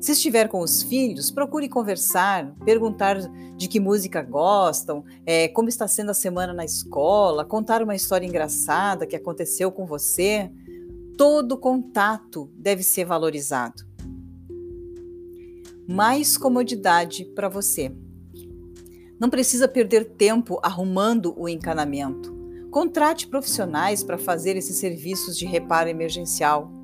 [0.00, 3.18] Se estiver com os filhos, procure conversar, perguntar
[3.56, 8.26] de que música gostam, é, como está sendo a semana na escola, contar uma história
[8.26, 10.50] engraçada que aconteceu com você.
[11.16, 13.82] Todo contato deve ser valorizado.
[15.88, 17.92] Mais comodidade para você.
[19.18, 22.32] Não precisa perder tempo arrumando o encanamento.
[22.70, 26.77] Contrate profissionais para fazer esses serviços de reparo emergencial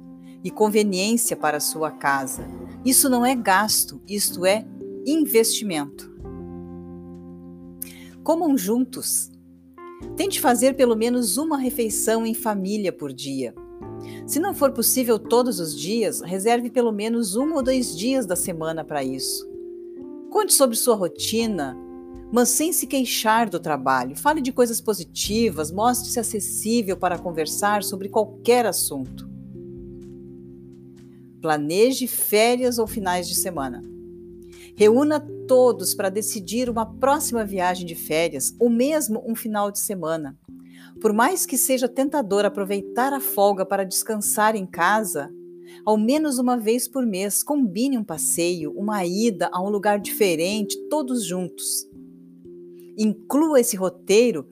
[0.44, 2.46] e conveniência para sua casa.
[2.84, 4.66] Isso não é gasto, isto é
[5.06, 6.12] investimento.
[8.22, 9.30] Comam juntos.
[10.16, 13.54] Tente fazer pelo menos uma refeição em família por dia.
[14.26, 18.36] Se não for possível todos os dias, reserve pelo menos um ou dois dias da
[18.36, 19.48] semana para isso.
[20.30, 21.76] Conte sobre sua rotina,
[22.30, 24.16] mas sem se queixar do trabalho.
[24.16, 29.33] Fale de coisas positivas, mostre-se acessível para conversar sobre qualquer assunto.
[31.44, 33.82] Planeje férias ou finais de semana.
[34.74, 40.38] Reúna todos para decidir uma próxima viagem de férias ou mesmo um final de semana.
[41.02, 45.30] Por mais que seja tentador aproveitar a folga para descansar em casa,
[45.84, 50.78] ao menos uma vez por mês, combine um passeio, uma ida a um lugar diferente,
[50.88, 51.86] todos juntos.
[52.96, 54.48] Inclua esse roteiro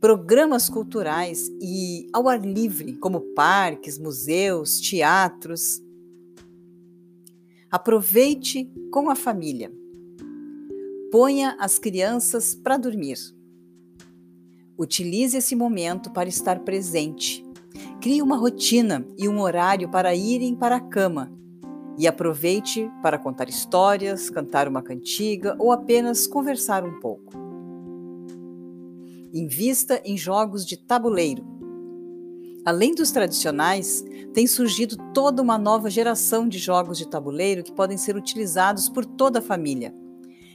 [0.00, 5.87] programas culturais e ao ar livre, como parques, museus, teatros.
[7.70, 9.70] Aproveite com a família.
[11.12, 13.18] Ponha as crianças para dormir.
[14.78, 17.44] Utilize esse momento para estar presente.
[18.00, 21.30] Crie uma rotina e um horário para irem para a cama.
[21.98, 27.34] E aproveite para contar histórias, cantar uma cantiga ou apenas conversar um pouco.
[29.34, 31.57] Invista em jogos de tabuleiro
[32.68, 34.04] Além dos tradicionais,
[34.34, 39.06] tem surgido toda uma nova geração de jogos de tabuleiro que podem ser utilizados por
[39.06, 39.94] toda a família.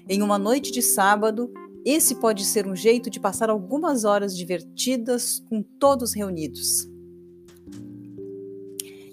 [0.07, 1.51] Em uma noite de sábado,
[1.83, 6.87] esse pode ser um jeito de passar algumas horas divertidas com todos reunidos.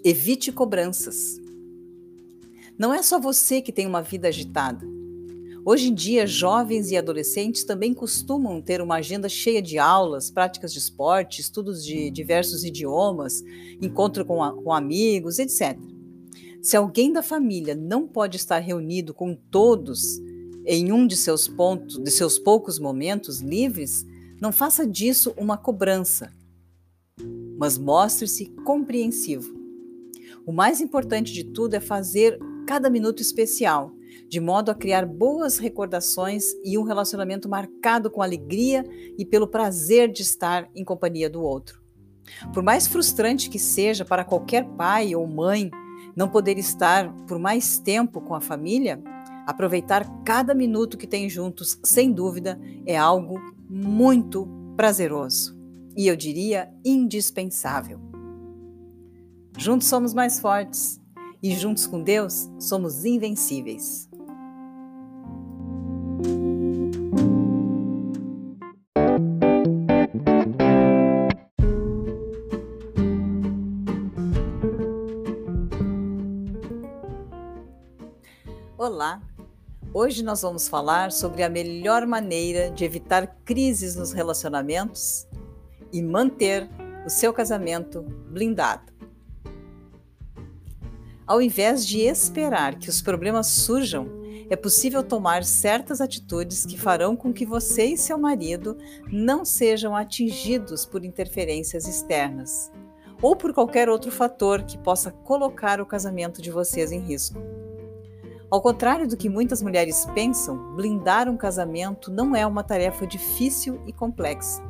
[0.05, 1.41] Evite cobranças.
[2.79, 4.87] Não é só você que tem uma vida agitada.
[5.63, 10.73] Hoje em dia, jovens e adolescentes também costumam ter uma agenda cheia de aulas, práticas
[10.73, 13.43] de esporte, estudos de diversos idiomas,
[13.81, 15.79] encontro com, a, com amigos, etc.
[16.63, 20.19] Se alguém da família não pode estar reunido com todos
[20.65, 24.07] em um de seus pontos, de seus poucos momentos livres,
[24.41, 26.33] não faça disso uma cobrança,
[27.59, 29.55] mas mostre-se compreensivo.
[30.47, 33.93] O mais importante de tudo é fazer cada minuto especial
[34.31, 38.85] de modo a criar boas recordações e um relacionamento marcado com alegria
[39.19, 41.83] e pelo prazer de estar em companhia do outro.
[42.55, 45.69] Por mais frustrante que seja para qualquer pai ou mãe
[46.15, 49.03] não poder estar por mais tempo com a família,
[49.45, 52.57] aproveitar cada minuto que tem juntos, sem dúvida,
[52.87, 53.35] é algo
[53.69, 55.59] muito prazeroso
[55.97, 57.99] e eu diria indispensável.
[59.59, 61.01] Juntos somos mais fortes
[61.43, 64.10] e juntos com Deus somos invencíveis.
[79.01, 79.19] Olá!
[79.95, 85.27] Hoje nós vamos falar sobre a melhor maneira de evitar crises nos relacionamentos
[85.91, 86.69] e manter
[87.07, 88.93] o seu casamento blindado.
[91.27, 94.07] Ao invés de esperar que os problemas surjam,
[94.51, 98.77] é possível tomar certas atitudes que farão com que você e seu marido
[99.11, 102.71] não sejam atingidos por interferências externas
[103.23, 107.41] ou por qualquer outro fator que possa colocar o casamento de vocês em risco.
[108.51, 113.81] Ao contrário do que muitas mulheres pensam, blindar um casamento não é uma tarefa difícil
[113.87, 114.61] e complexa.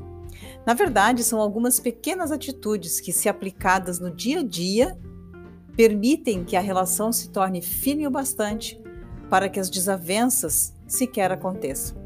[0.67, 4.99] Na verdade, são algumas pequenas atitudes que, se aplicadas no dia a dia,
[5.75, 8.79] permitem que a relação se torne firme o bastante
[9.31, 11.97] para que as desavenças sequer aconteçam.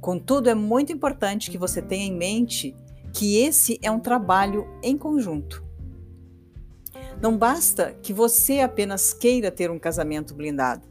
[0.00, 2.74] Contudo, é muito importante que você tenha em mente
[3.12, 5.67] que esse é um trabalho em conjunto.
[7.20, 10.86] Não basta que você apenas queira ter um casamento blindado.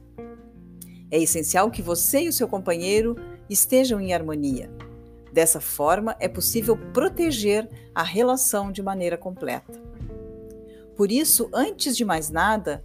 [1.10, 3.16] É essencial que você e o seu companheiro
[3.50, 4.70] estejam em harmonia.
[5.32, 9.82] Dessa forma, é possível proteger a relação de maneira completa.
[10.98, 12.84] Por isso, antes de mais nada,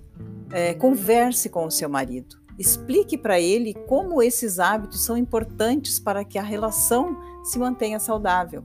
[0.53, 2.37] é, converse com o seu marido.
[2.57, 8.63] Explique para ele como esses hábitos são importantes para que a relação se mantenha saudável.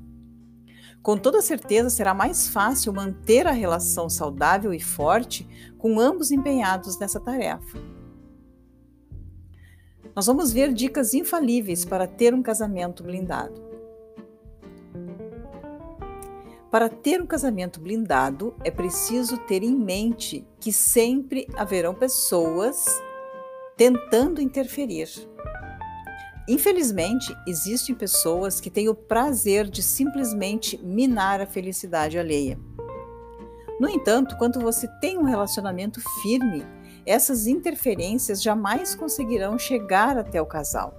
[1.08, 5.48] Com toda certeza será mais fácil manter a relação saudável e forte
[5.78, 7.80] com ambos empenhados nessa tarefa.
[10.14, 13.56] nós vamos ver dicas infalíveis para ter um casamento blindado.
[16.70, 22.86] Para ter um casamento blindado, é preciso ter em mente que sempre haverão pessoas
[23.78, 25.08] tentando interferir.
[26.48, 32.58] Infelizmente, existem pessoas que têm o prazer de simplesmente minar a felicidade alheia.
[33.80, 36.66] No entanto, quando você tem um relacionamento firme,
[37.06, 40.98] essas interferências jamais conseguirão chegar até o casal.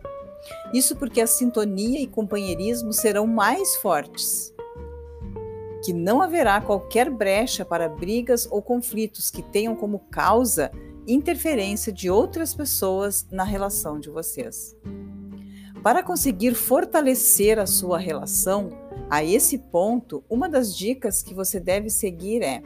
[0.73, 4.55] Isso porque a sintonia e companheirismo serão mais fortes.
[5.85, 10.71] Que não haverá qualquer brecha para brigas ou conflitos que tenham como causa
[11.07, 14.77] interferência de outras pessoas na relação de vocês.
[15.83, 18.71] Para conseguir fortalecer a sua relação,
[19.09, 22.63] a esse ponto, uma das dicas que você deve seguir é: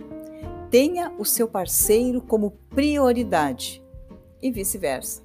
[0.71, 3.83] tenha o seu parceiro como prioridade
[4.41, 5.23] e vice-versa.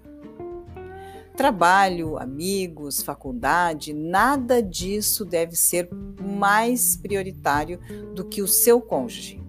[1.36, 5.88] Trabalho, amigos, faculdade, nada disso deve ser
[6.20, 7.80] mais prioritário
[8.14, 9.42] do que o seu cônjuge.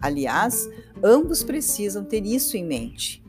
[0.00, 0.68] Aliás,
[1.02, 3.22] ambos precisam ter isso em mente.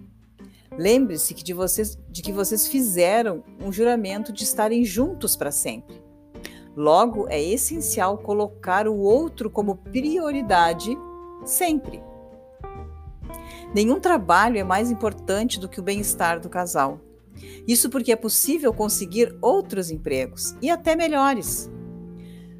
[0.78, 6.02] Lembre-se que de, vocês, de que vocês fizeram um juramento de estarem juntos para sempre.
[6.76, 10.98] Logo, é essencial colocar o outro como prioridade
[11.44, 12.02] sempre.
[13.74, 17.00] Nenhum trabalho é mais importante do que o bem-estar do casal.
[17.68, 21.70] Isso porque é possível conseguir outros empregos e até melhores.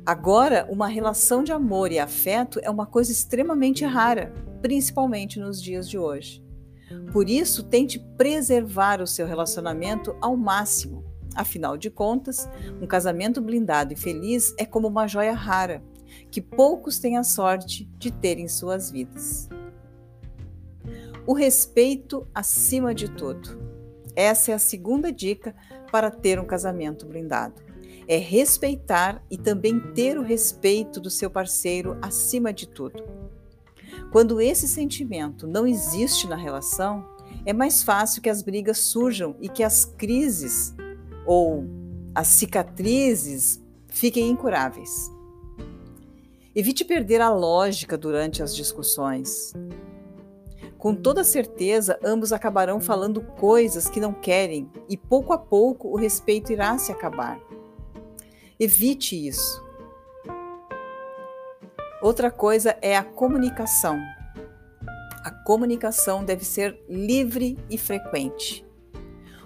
[0.06, 5.90] Agora, uma relação de amor e afeto é uma coisa extremamente rara, principalmente nos dias
[5.90, 6.44] de hoje.
[7.12, 11.04] Por isso, tente preservar o seu relacionamento ao máximo.
[11.36, 12.50] Afinal de contas,
[12.82, 15.82] um casamento blindado e feliz é como uma joia rara,
[16.30, 19.50] que poucos têm a sorte de ter em suas vidas.
[21.26, 23.62] O respeito acima de tudo.
[24.16, 25.56] Essa é a segunda dica
[25.92, 27.62] para ter um casamento blindado.
[28.08, 33.04] É respeitar e também ter o respeito do seu parceiro acima de tudo.
[34.12, 37.06] Quando esse sentimento não existe na relação,
[37.46, 40.76] é mais fácil que as brigas surjam e que as crises
[41.26, 41.64] ou
[42.14, 45.10] as cicatrizes fiquem incuráveis.
[46.54, 49.54] Evite perder a lógica durante as discussões.
[50.78, 55.96] Com toda certeza, ambos acabarão falando coisas que não querem e pouco a pouco o
[55.96, 57.40] respeito irá se acabar.
[58.60, 59.64] Evite isso.
[62.02, 64.02] Outra coisa é a comunicação.
[65.24, 68.66] A comunicação deve ser livre e frequente.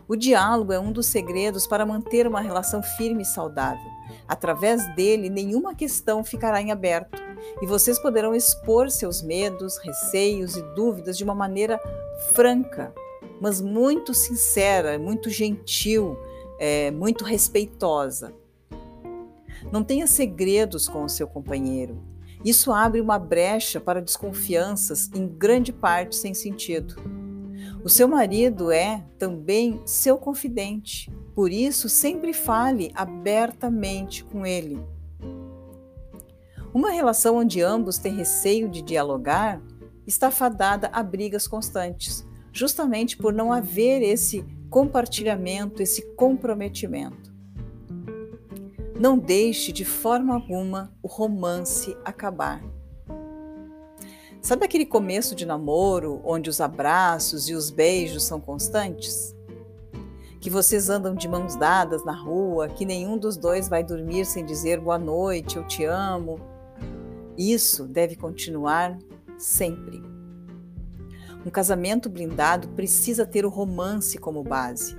[0.07, 3.91] O diálogo é um dos segredos para manter uma relação firme e saudável.
[4.25, 7.21] Através dele, nenhuma questão ficará em aberto
[7.61, 11.77] e vocês poderão expor seus medos, receios e dúvidas de uma maneira
[12.33, 12.93] franca,
[13.41, 16.17] mas muito sincera, muito gentil,
[16.57, 18.33] é, muito respeitosa.
[19.73, 22.14] Não tenha segredos com o seu companheiro.
[22.45, 26.95] Isso abre uma brecha para desconfianças, em grande parte sem sentido.
[27.83, 34.79] O seu marido é também seu confidente, por isso sempre fale abertamente com ele.
[36.71, 39.59] Uma relação onde ambos têm receio de dialogar
[40.05, 42.23] está fadada a brigas constantes,
[42.53, 47.34] justamente por não haver esse compartilhamento, esse comprometimento.
[48.97, 52.63] Não deixe de forma alguma o romance acabar.
[54.41, 59.35] Sabe aquele começo de namoro onde os abraços e os beijos são constantes?
[60.39, 64.45] Que vocês andam de mãos dadas na rua, que nenhum dos dois vai dormir sem
[64.45, 66.39] dizer boa noite, eu te amo.
[67.37, 68.97] Isso deve continuar
[69.37, 70.01] sempre.
[71.45, 74.95] Um casamento blindado precisa ter o romance como base.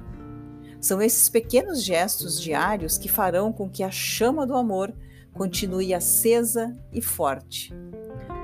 [0.81, 4.95] São esses pequenos gestos diários que farão com que a chama do amor
[5.33, 7.72] continue acesa e forte.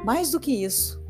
[0.05, 1.03] Mais do que isso,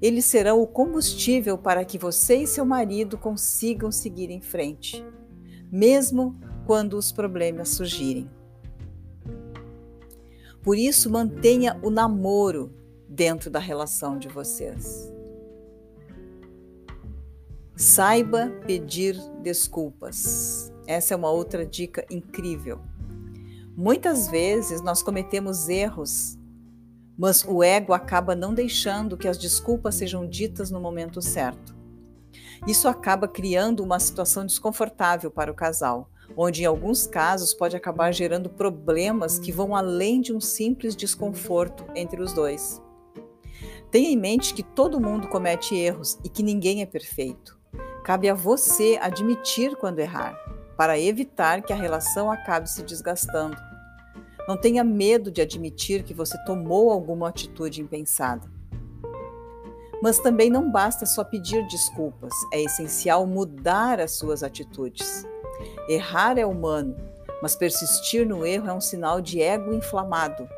[0.00, 5.04] eles serão o combustível para que você e seu marido consigam seguir em frente,
[5.70, 8.28] mesmo quando os problemas surgirem.
[10.62, 12.72] Por isso, mantenha o namoro
[13.08, 15.12] dentro da relação de vocês.
[17.74, 20.70] Saiba pedir desculpas.
[20.86, 22.80] Essa é uma outra dica incrível.
[23.74, 26.38] Muitas vezes nós cometemos erros,
[27.16, 31.74] mas o ego acaba não deixando que as desculpas sejam ditas no momento certo.
[32.66, 38.12] Isso acaba criando uma situação desconfortável para o casal, onde em alguns casos pode acabar
[38.12, 42.82] gerando problemas que vão além de um simples desconforto entre os dois.
[43.90, 47.61] Tenha em mente que todo mundo comete erros e que ninguém é perfeito.
[48.04, 50.36] Cabe a você admitir quando errar.
[50.76, 53.56] para evitar que a relação acabe se desgastando.
[54.48, 58.50] Não tenha medo de admitir que você tomou alguma atitude impensada.
[60.02, 65.24] Mas também não basta só pedir desculpas, é essencial mudar as suas atitudes.
[65.88, 66.96] Errar é humano,
[67.40, 70.48] mas persistir no erro é um sinal de ego inflamado.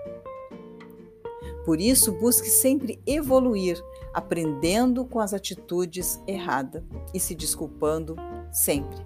[1.66, 3.82] Por isso, busque sempre evoluir,
[4.14, 8.16] aprendendo com as atitudes erradas e se desculpando
[8.52, 9.04] sempre.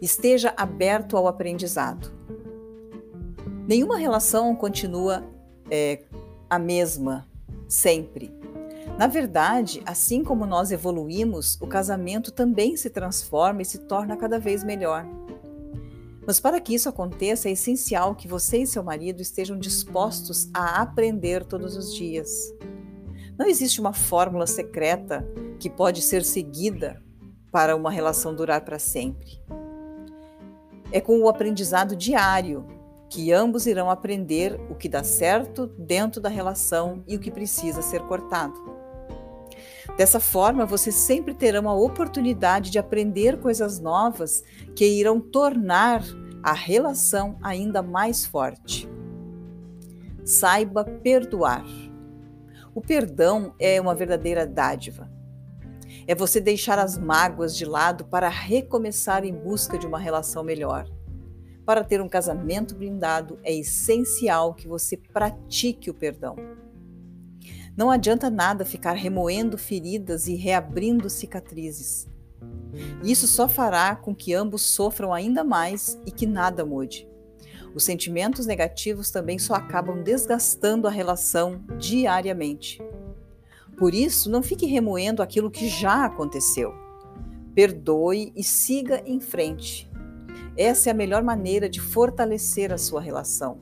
[0.00, 2.10] Esteja aberto ao aprendizado.
[3.66, 5.24] Nenhuma relação continua
[5.70, 6.04] é,
[6.48, 7.26] a mesma
[7.68, 8.32] sempre.
[8.96, 14.38] Na verdade, assim como nós evoluímos, o casamento também se transforma e se torna cada
[14.38, 15.06] vez melhor.
[16.26, 20.80] Mas para que isso aconteça, é essencial que você e seu marido estejam dispostos a
[20.82, 22.52] aprender todos os dias.
[23.38, 25.26] Não existe uma fórmula secreta
[25.58, 27.02] que pode ser seguida
[27.52, 29.40] para uma relação durar para sempre.
[30.90, 32.66] É com o aprendizado diário
[33.08, 37.82] que ambos irão aprender o que dá certo dentro da relação e o que precisa
[37.82, 38.76] ser cortado.
[39.96, 44.42] Dessa forma, vocês sempre terão a oportunidade de aprender coisas novas
[44.74, 46.02] que irão tornar
[46.42, 48.88] a relação ainda mais forte.
[50.24, 51.64] Saiba perdoar.
[52.76, 55.10] O perdão é uma verdadeira dádiva.
[56.06, 60.86] É você deixar as mágoas de lado para recomeçar em busca de uma relação melhor.
[61.64, 66.36] Para ter um casamento blindado, é essencial que você pratique o perdão.
[67.74, 72.06] Não adianta nada ficar remoendo feridas e reabrindo cicatrizes.
[73.02, 77.08] Isso só fará com que ambos sofram ainda mais e que nada mude.
[77.76, 82.82] Os sentimentos negativos também só acabam desgastando a relação diariamente.
[83.76, 86.72] Por isso, não fique remoendo aquilo que já aconteceu.
[87.54, 89.90] Perdoe e siga em frente.
[90.56, 93.60] Essa é a melhor maneira de fortalecer a sua relação,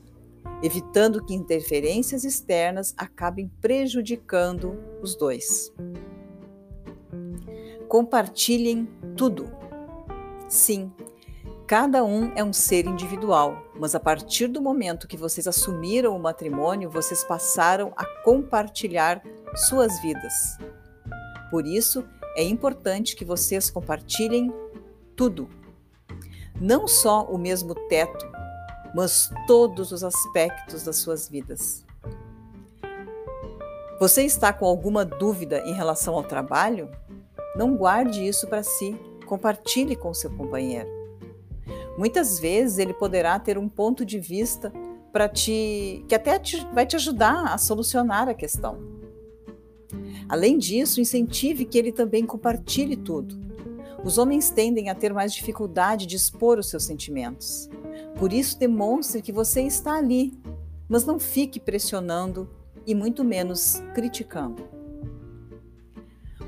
[0.63, 5.73] evitando que interferências externas acabem prejudicando os dois.
[7.89, 8.87] Compartilhem
[9.17, 9.51] tudo.
[10.47, 10.89] Sim,
[11.67, 16.19] cada um é um ser individual, mas a partir do momento que vocês assumiram o
[16.19, 19.23] matrimônio, vocês passaram a compartilhar
[19.55, 20.57] suas vidas.
[21.49, 22.05] Por isso,
[22.35, 24.53] é importante que vocês compartilhem
[25.15, 25.49] tudo
[26.59, 28.25] não só o mesmo teto,
[28.93, 31.85] mas todos os aspectos das suas vidas.
[33.99, 36.89] Você está com alguma dúvida em relação ao trabalho?
[37.55, 38.95] Não guarde isso para si,
[39.25, 41.04] compartilhe com seu companheiro.
[41.97, 44.71] Muitas vezes ele poderá ter um ponto de vista
[45.11, 48.77] para te que até te, vai te ajudar a solucionar a questão.
[50.27, 53.39] Além disso, incentive que ele também compartilhe tudo.
[54.03, 57.69] Os homens tendem a ter mais dificuldade de expor os seus sentimentos.
[58.19, 60.37] Por isso, demonstre que você está ali,
[60.87, 62.49] mas não fique pressionando
[62.85, 64.67] e muito menos criticando.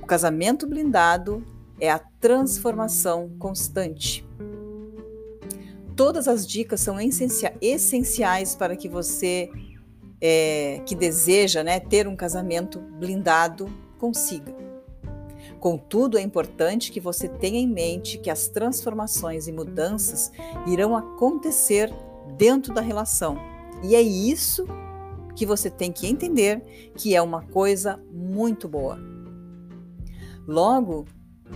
[0.02, 1.44] O casamento blindado
[1.80, 4.26] é a transformação constante.
[5.98, 6.98] Todas as dicas são
[7.60, 9.50] essenciais para que você
[10.22, 13.68] é, que deseja né, ter um casamento blindado
[13.98, 14.56] consiga.
[15.60, 20.32] Contudo, é importante que você tenha em mente que as transformações e mudanças
[20.68, 21.92] irão acontecer
[22.38, 23.36] dentro da relação.
[23.84, 24.66] E é isso
[25.36, 29.00] que você tem que entender que é uma coisa muito boa.
[30.48, 31.06] Logo,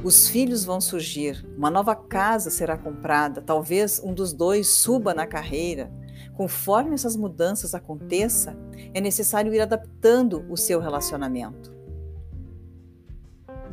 [0.04, 5.28] os filhos vão surgir, uma nova casa será comprada, talvez um dos dois suba na
[5.28, 5.92] carreira.
[6.36, 8.56] Conforme essas mudanças aconteçam,
[8.94, 11.72] é necessário ir adaptando o seu relacionamento.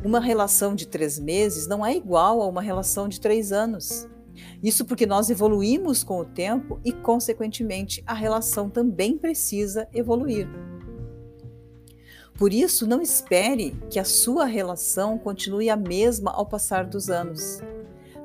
[0.05, 4.07] Uma relação de três meses não é igual a uma relação de três anos.
[4.61, 10.47] Isso porque nós evoluímos com o tempo e, consequentemente, a relação também precisa evoluir.
[12.39, 17.59] Por isso, não espere que a sua relação continue a mesma ao passar dos anos.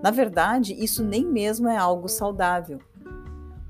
[0.01, 2.79] Na verdade, isso nem mesmo é algo saudável,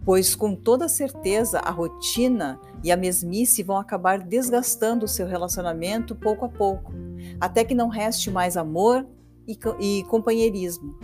[0.05, 6.14] pois com toda certeza a rotina e a mesmice vão acabar desgastando o seu relacionamento
[6.14, 6.92] pouco a pouco
[7.40, 9.07] até que não reste mais amor
[9.49, 10.99] e, companheirismo.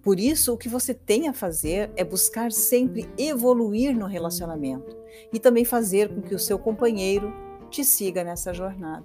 [0.00, 4.96] Por isso, o que você tem a fazer é buscar sempre evoluir no relacionamento
[5.30, 7.30] e também fazer com que o seu companheiro
[7.72, 9.04] te siga nessa jornada.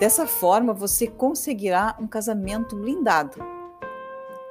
[0.00, 3.38] Dessa forma, você conseguirá um casamento blindado.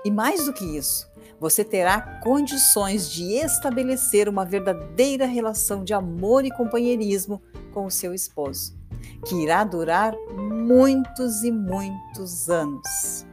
[0.05, 6.45] E mais do que isso, você terá condições de estabelecer uma verdadeira relação de amor
[6.45, 7.41] e companheirismo
[7.73, 8.79] com o seu esposo
[9.25, 13.25] que irá durar muitos e muitos anos.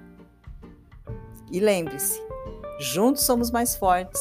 [1.51, 2.21] E lembre-se,
[2.79, 4.21] juntos somos mais fortes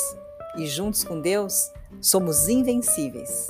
[0.58, 1.54] e juntos com Deus
[2.02, 3.48] somos invencíveis.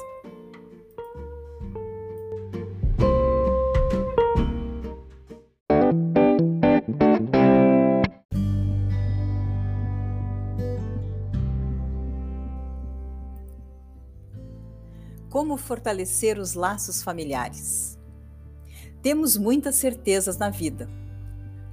[15.48, 17.98] Como fortalecer os laços familiares?
[19.02, 20.90] Temos muitas certezas na vida,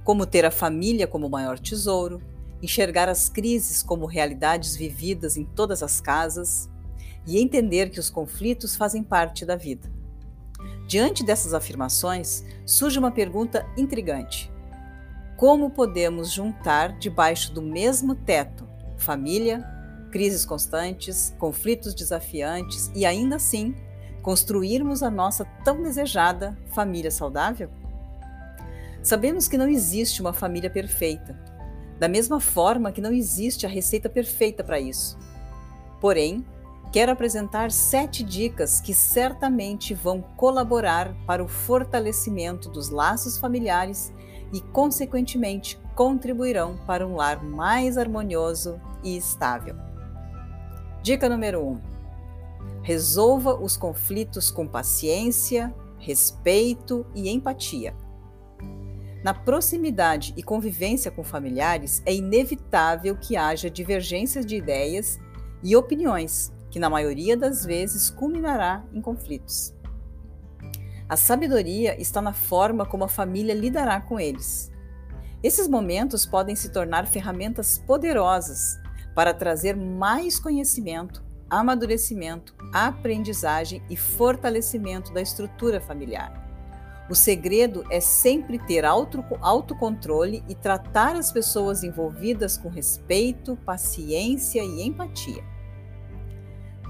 [0.01, 2.21] como ter a família como maior tesouro,
[2.63, 6.69] enxergar as crises como realidades vividas em todas as casas
[7.27, 9.91] e entender que os conflitos fazem parte da vida.
[10.87, 14.49] Diante dessas afirmações, surge uma pergunta intrigante:
[15.35, 18.65] Como podemos juntar debaixo do mesmo teto
[18.95, 19.74] família,
[20.15, 23.75] crises constantes, conflitos desafiantes e ainda assim
[24.21, 27.69] construirmos a nossa tão desejada família saudável?
[29.03, 31.37] Sabemos que não existe uma família perfeita,
[31.99, 35.19] da mesma forma que não existe a receita perfeita para isso.
[35.99, 36.45] Porém,
[36.93, 44.13] quero apresentar sete dicas que certamente vão colaborar para o fortalecimento dos laços familiares
[44.53, 49.75] e, consequentemente, contribuirão para um lar mais harmonioso e estável.
[51.05, 51.81] Dica número 1: um,
[52.81, 57.95] resolva os conflitos com paciência, respeito e empatia.
[59.23, 65.19] Na proximidade e convivência com familiares, é inevitável que haja divergências de ideias
[65.61, 69.75] e opiniões, que na maioria das vezes culminará em conflitos.
[71.07, 74.71] A sabedoria está na forma como a família lidará com eles.
[75.43, 78.83] Esses momentos podem se tornar ferramentas poderosas
[79.15, 86.43] para trazer mais conhecimento, amadurecimento, aprendizagem e fortalecimento da estrutura familiar.
[87.09, 94.61] O segredo é sempre ter auto, autocontrole e tratar as pessoas envolvidas com respeito, paciência
[94.61, 95.43] e empatia.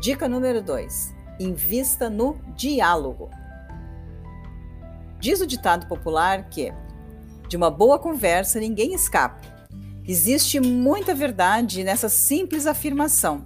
[0.01, 3.30] Dica número 2: invista no diálogo.
[5.19, 6.73] Diz o ditado popular que
[7.49, 9.55] de uma boa conversa ninguém escapa.
[10.08, 13.43] Existe muita verdade nessa simples afirmação.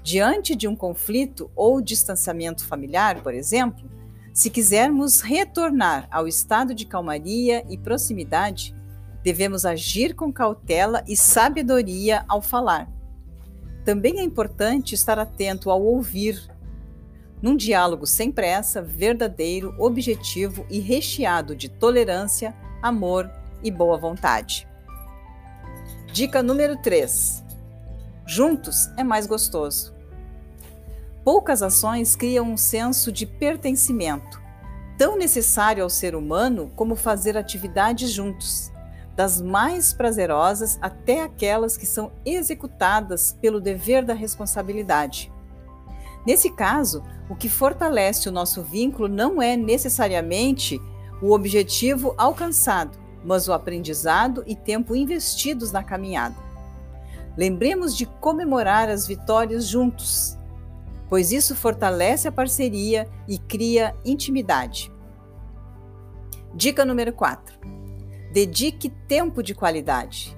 [0.00, 3.90] Diante de um conflito ou distanciamento familiar, por exemplo,
[4.32, 8.76] se quisermos retornar ao estado de calmaria e proximidade,
[9.24, 12.88] devemos agir com cautela e sabedoria ao falar.
[13.84, 16.40] Também é importante estar atento ao ouvir.
[17.42, 23.28] Num diálogo sem pressa, verdadeiro, objetivo e recheado de tolerância, amor
[23.64, 24.68] e boa vontade.
[26.12, 27.44] Dica número 3.
[28.26, 29.94] Juntos é mais gostoso.
[31.22, 34.40] Poucas ações criam um senso de pertencimento,
[34.96, 38.72] tão necessário ao ser humano como fazer atividades juntos,
[39.14, 45.30] das mais prazerosas até aquelas que são executadas pelo dever da responsabilidade.
[46.26, 50.80] Nesse caso, o que fortalece o nosso vínculo não é necessariamente
[51.20, 56.36] o objetivo alcançado, mas o aprendizado e tempo investidos na caminhada.
[57.36, 60.36] Lembremos de comemorar as vitórias juntos,
[61.08, 64.92] pois isso fortalece a parceria e cria intimidade.
[66.54, 67.58] Dica número 4:
[68.32, 70.36] dedique tempo de qualidade.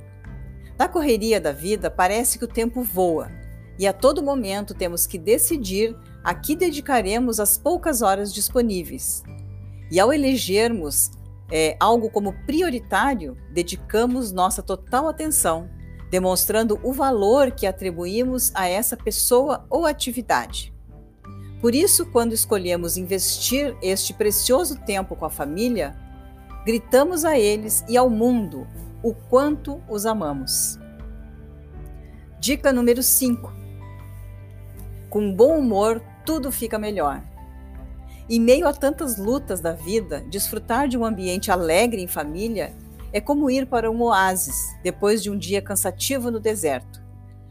[0.78, 3.30] Na correria da vida, parece que o tempo voa
[3.78, 9.22] e a todo momento temos que decidir a que dedicaremos as poucas horas disponíveis.
[9.90, 11.10] E ao elegermos
[11.50, 15.68] é, algo como prioritário, dedicamos nossa total atenção,
[16.10, 20.72] demonstrando o valor que atribuímos a essa pessoa ou atividade.
[21.60, 25.94] Por isso, quando escolhemos investir este precioso tempo com a família,
[26.64, 28.66] gritamos a eles e ao mundo
[29.02, 30.78] o quanto os amamos.
[32.38, 33.52] Dica número 5.
[35.10, 37.22] Com bom humor, tudo fica melhor.
[38.32, 42.72] Em meio a tantas lutas da vida, desfrutar de um ambiente alegre em família
[43.12, 47.02] é como ir para um oásis depois de um dia cansativo no deserto.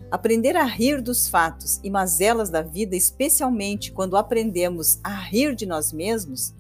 [0.10, 5.66] Aprender a rir dos fatos e mazelas da vida, especialmente quando aprendemos a rir de
[5.66, 6.56] nós mesmos,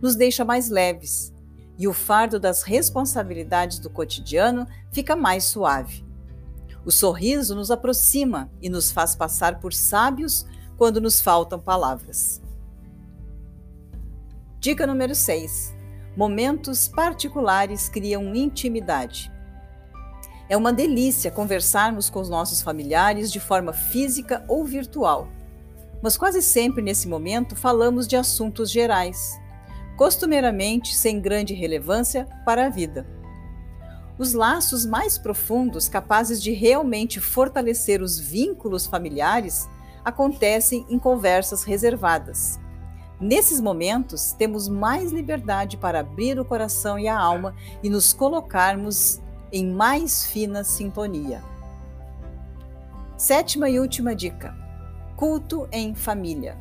[0.00, 1.34] nos deixa mais leves
[1.76, 6.04] e o fardo das responsabilidades do cotidiano fica mais suave.
[6.84, 10.46] O sorriso nos aproxima e nos faz passar por sábios
[10.76, 12.43] quando nos faltam palavras.
[14.64, 15.74] Dica número 6.
[16.16, 19.30] Momentos particulares criam intimidade.
[20.48, 25.28] É uma delícia conversarmos com os nossos familiares de forma física ou virtual.
[26.02, 29.38] Mas quase sempre nesse momento falamos de assuntos gerais,
[29.98, 33.06] costumeiramente sem grande relevância para a vida.
[34.16, 39.68] Os laços mais profundos, capazes de realmente fortalecer os vínculos familiares,
[40.02, 42.63] acontecem em conversas reservadas.
[43.24, 49.18] Nesses momentos, temos mais liberdade para abrir o coração e a alma e nos colocarmos
[49.50, 51.42] em mais fina sintonia.
[53.16, 54.54] Sétima e última dica:
[55.16, 56.58] culto em família.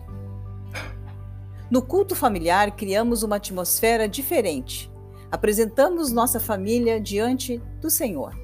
[1.69, 4.89] No culto familiar, criamos uma atmosfera diferente.
[5.29, 8.42] Apresentamos nossa família diante do Senhor.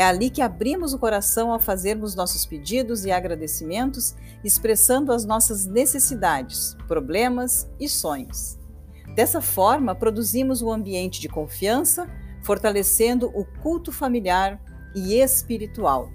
[0.00, 5.66] É ali que abrimos o coração ao fazermos nossos pedidos e agradecimentos, expressando as nossas
[5.66, 8.58] necessidades, problemas e sonhos.
[9.14, 12.08] Dessa forma, produzimos um ambiente de confiança,
[12.42, 14.58] fortalecendo o culto familiar
[14.96, 16.08] e espiritual.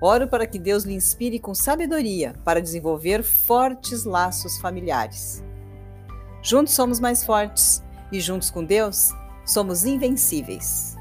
[0.00, 5.44] Oro para que Deus lhe inspire com sabedoria para desenvolver fortes laços familiares.
[6.42, 9.10] Juntos somos mais fortes e juntos com Deus
[9.44, 10.98] somos invencíveis.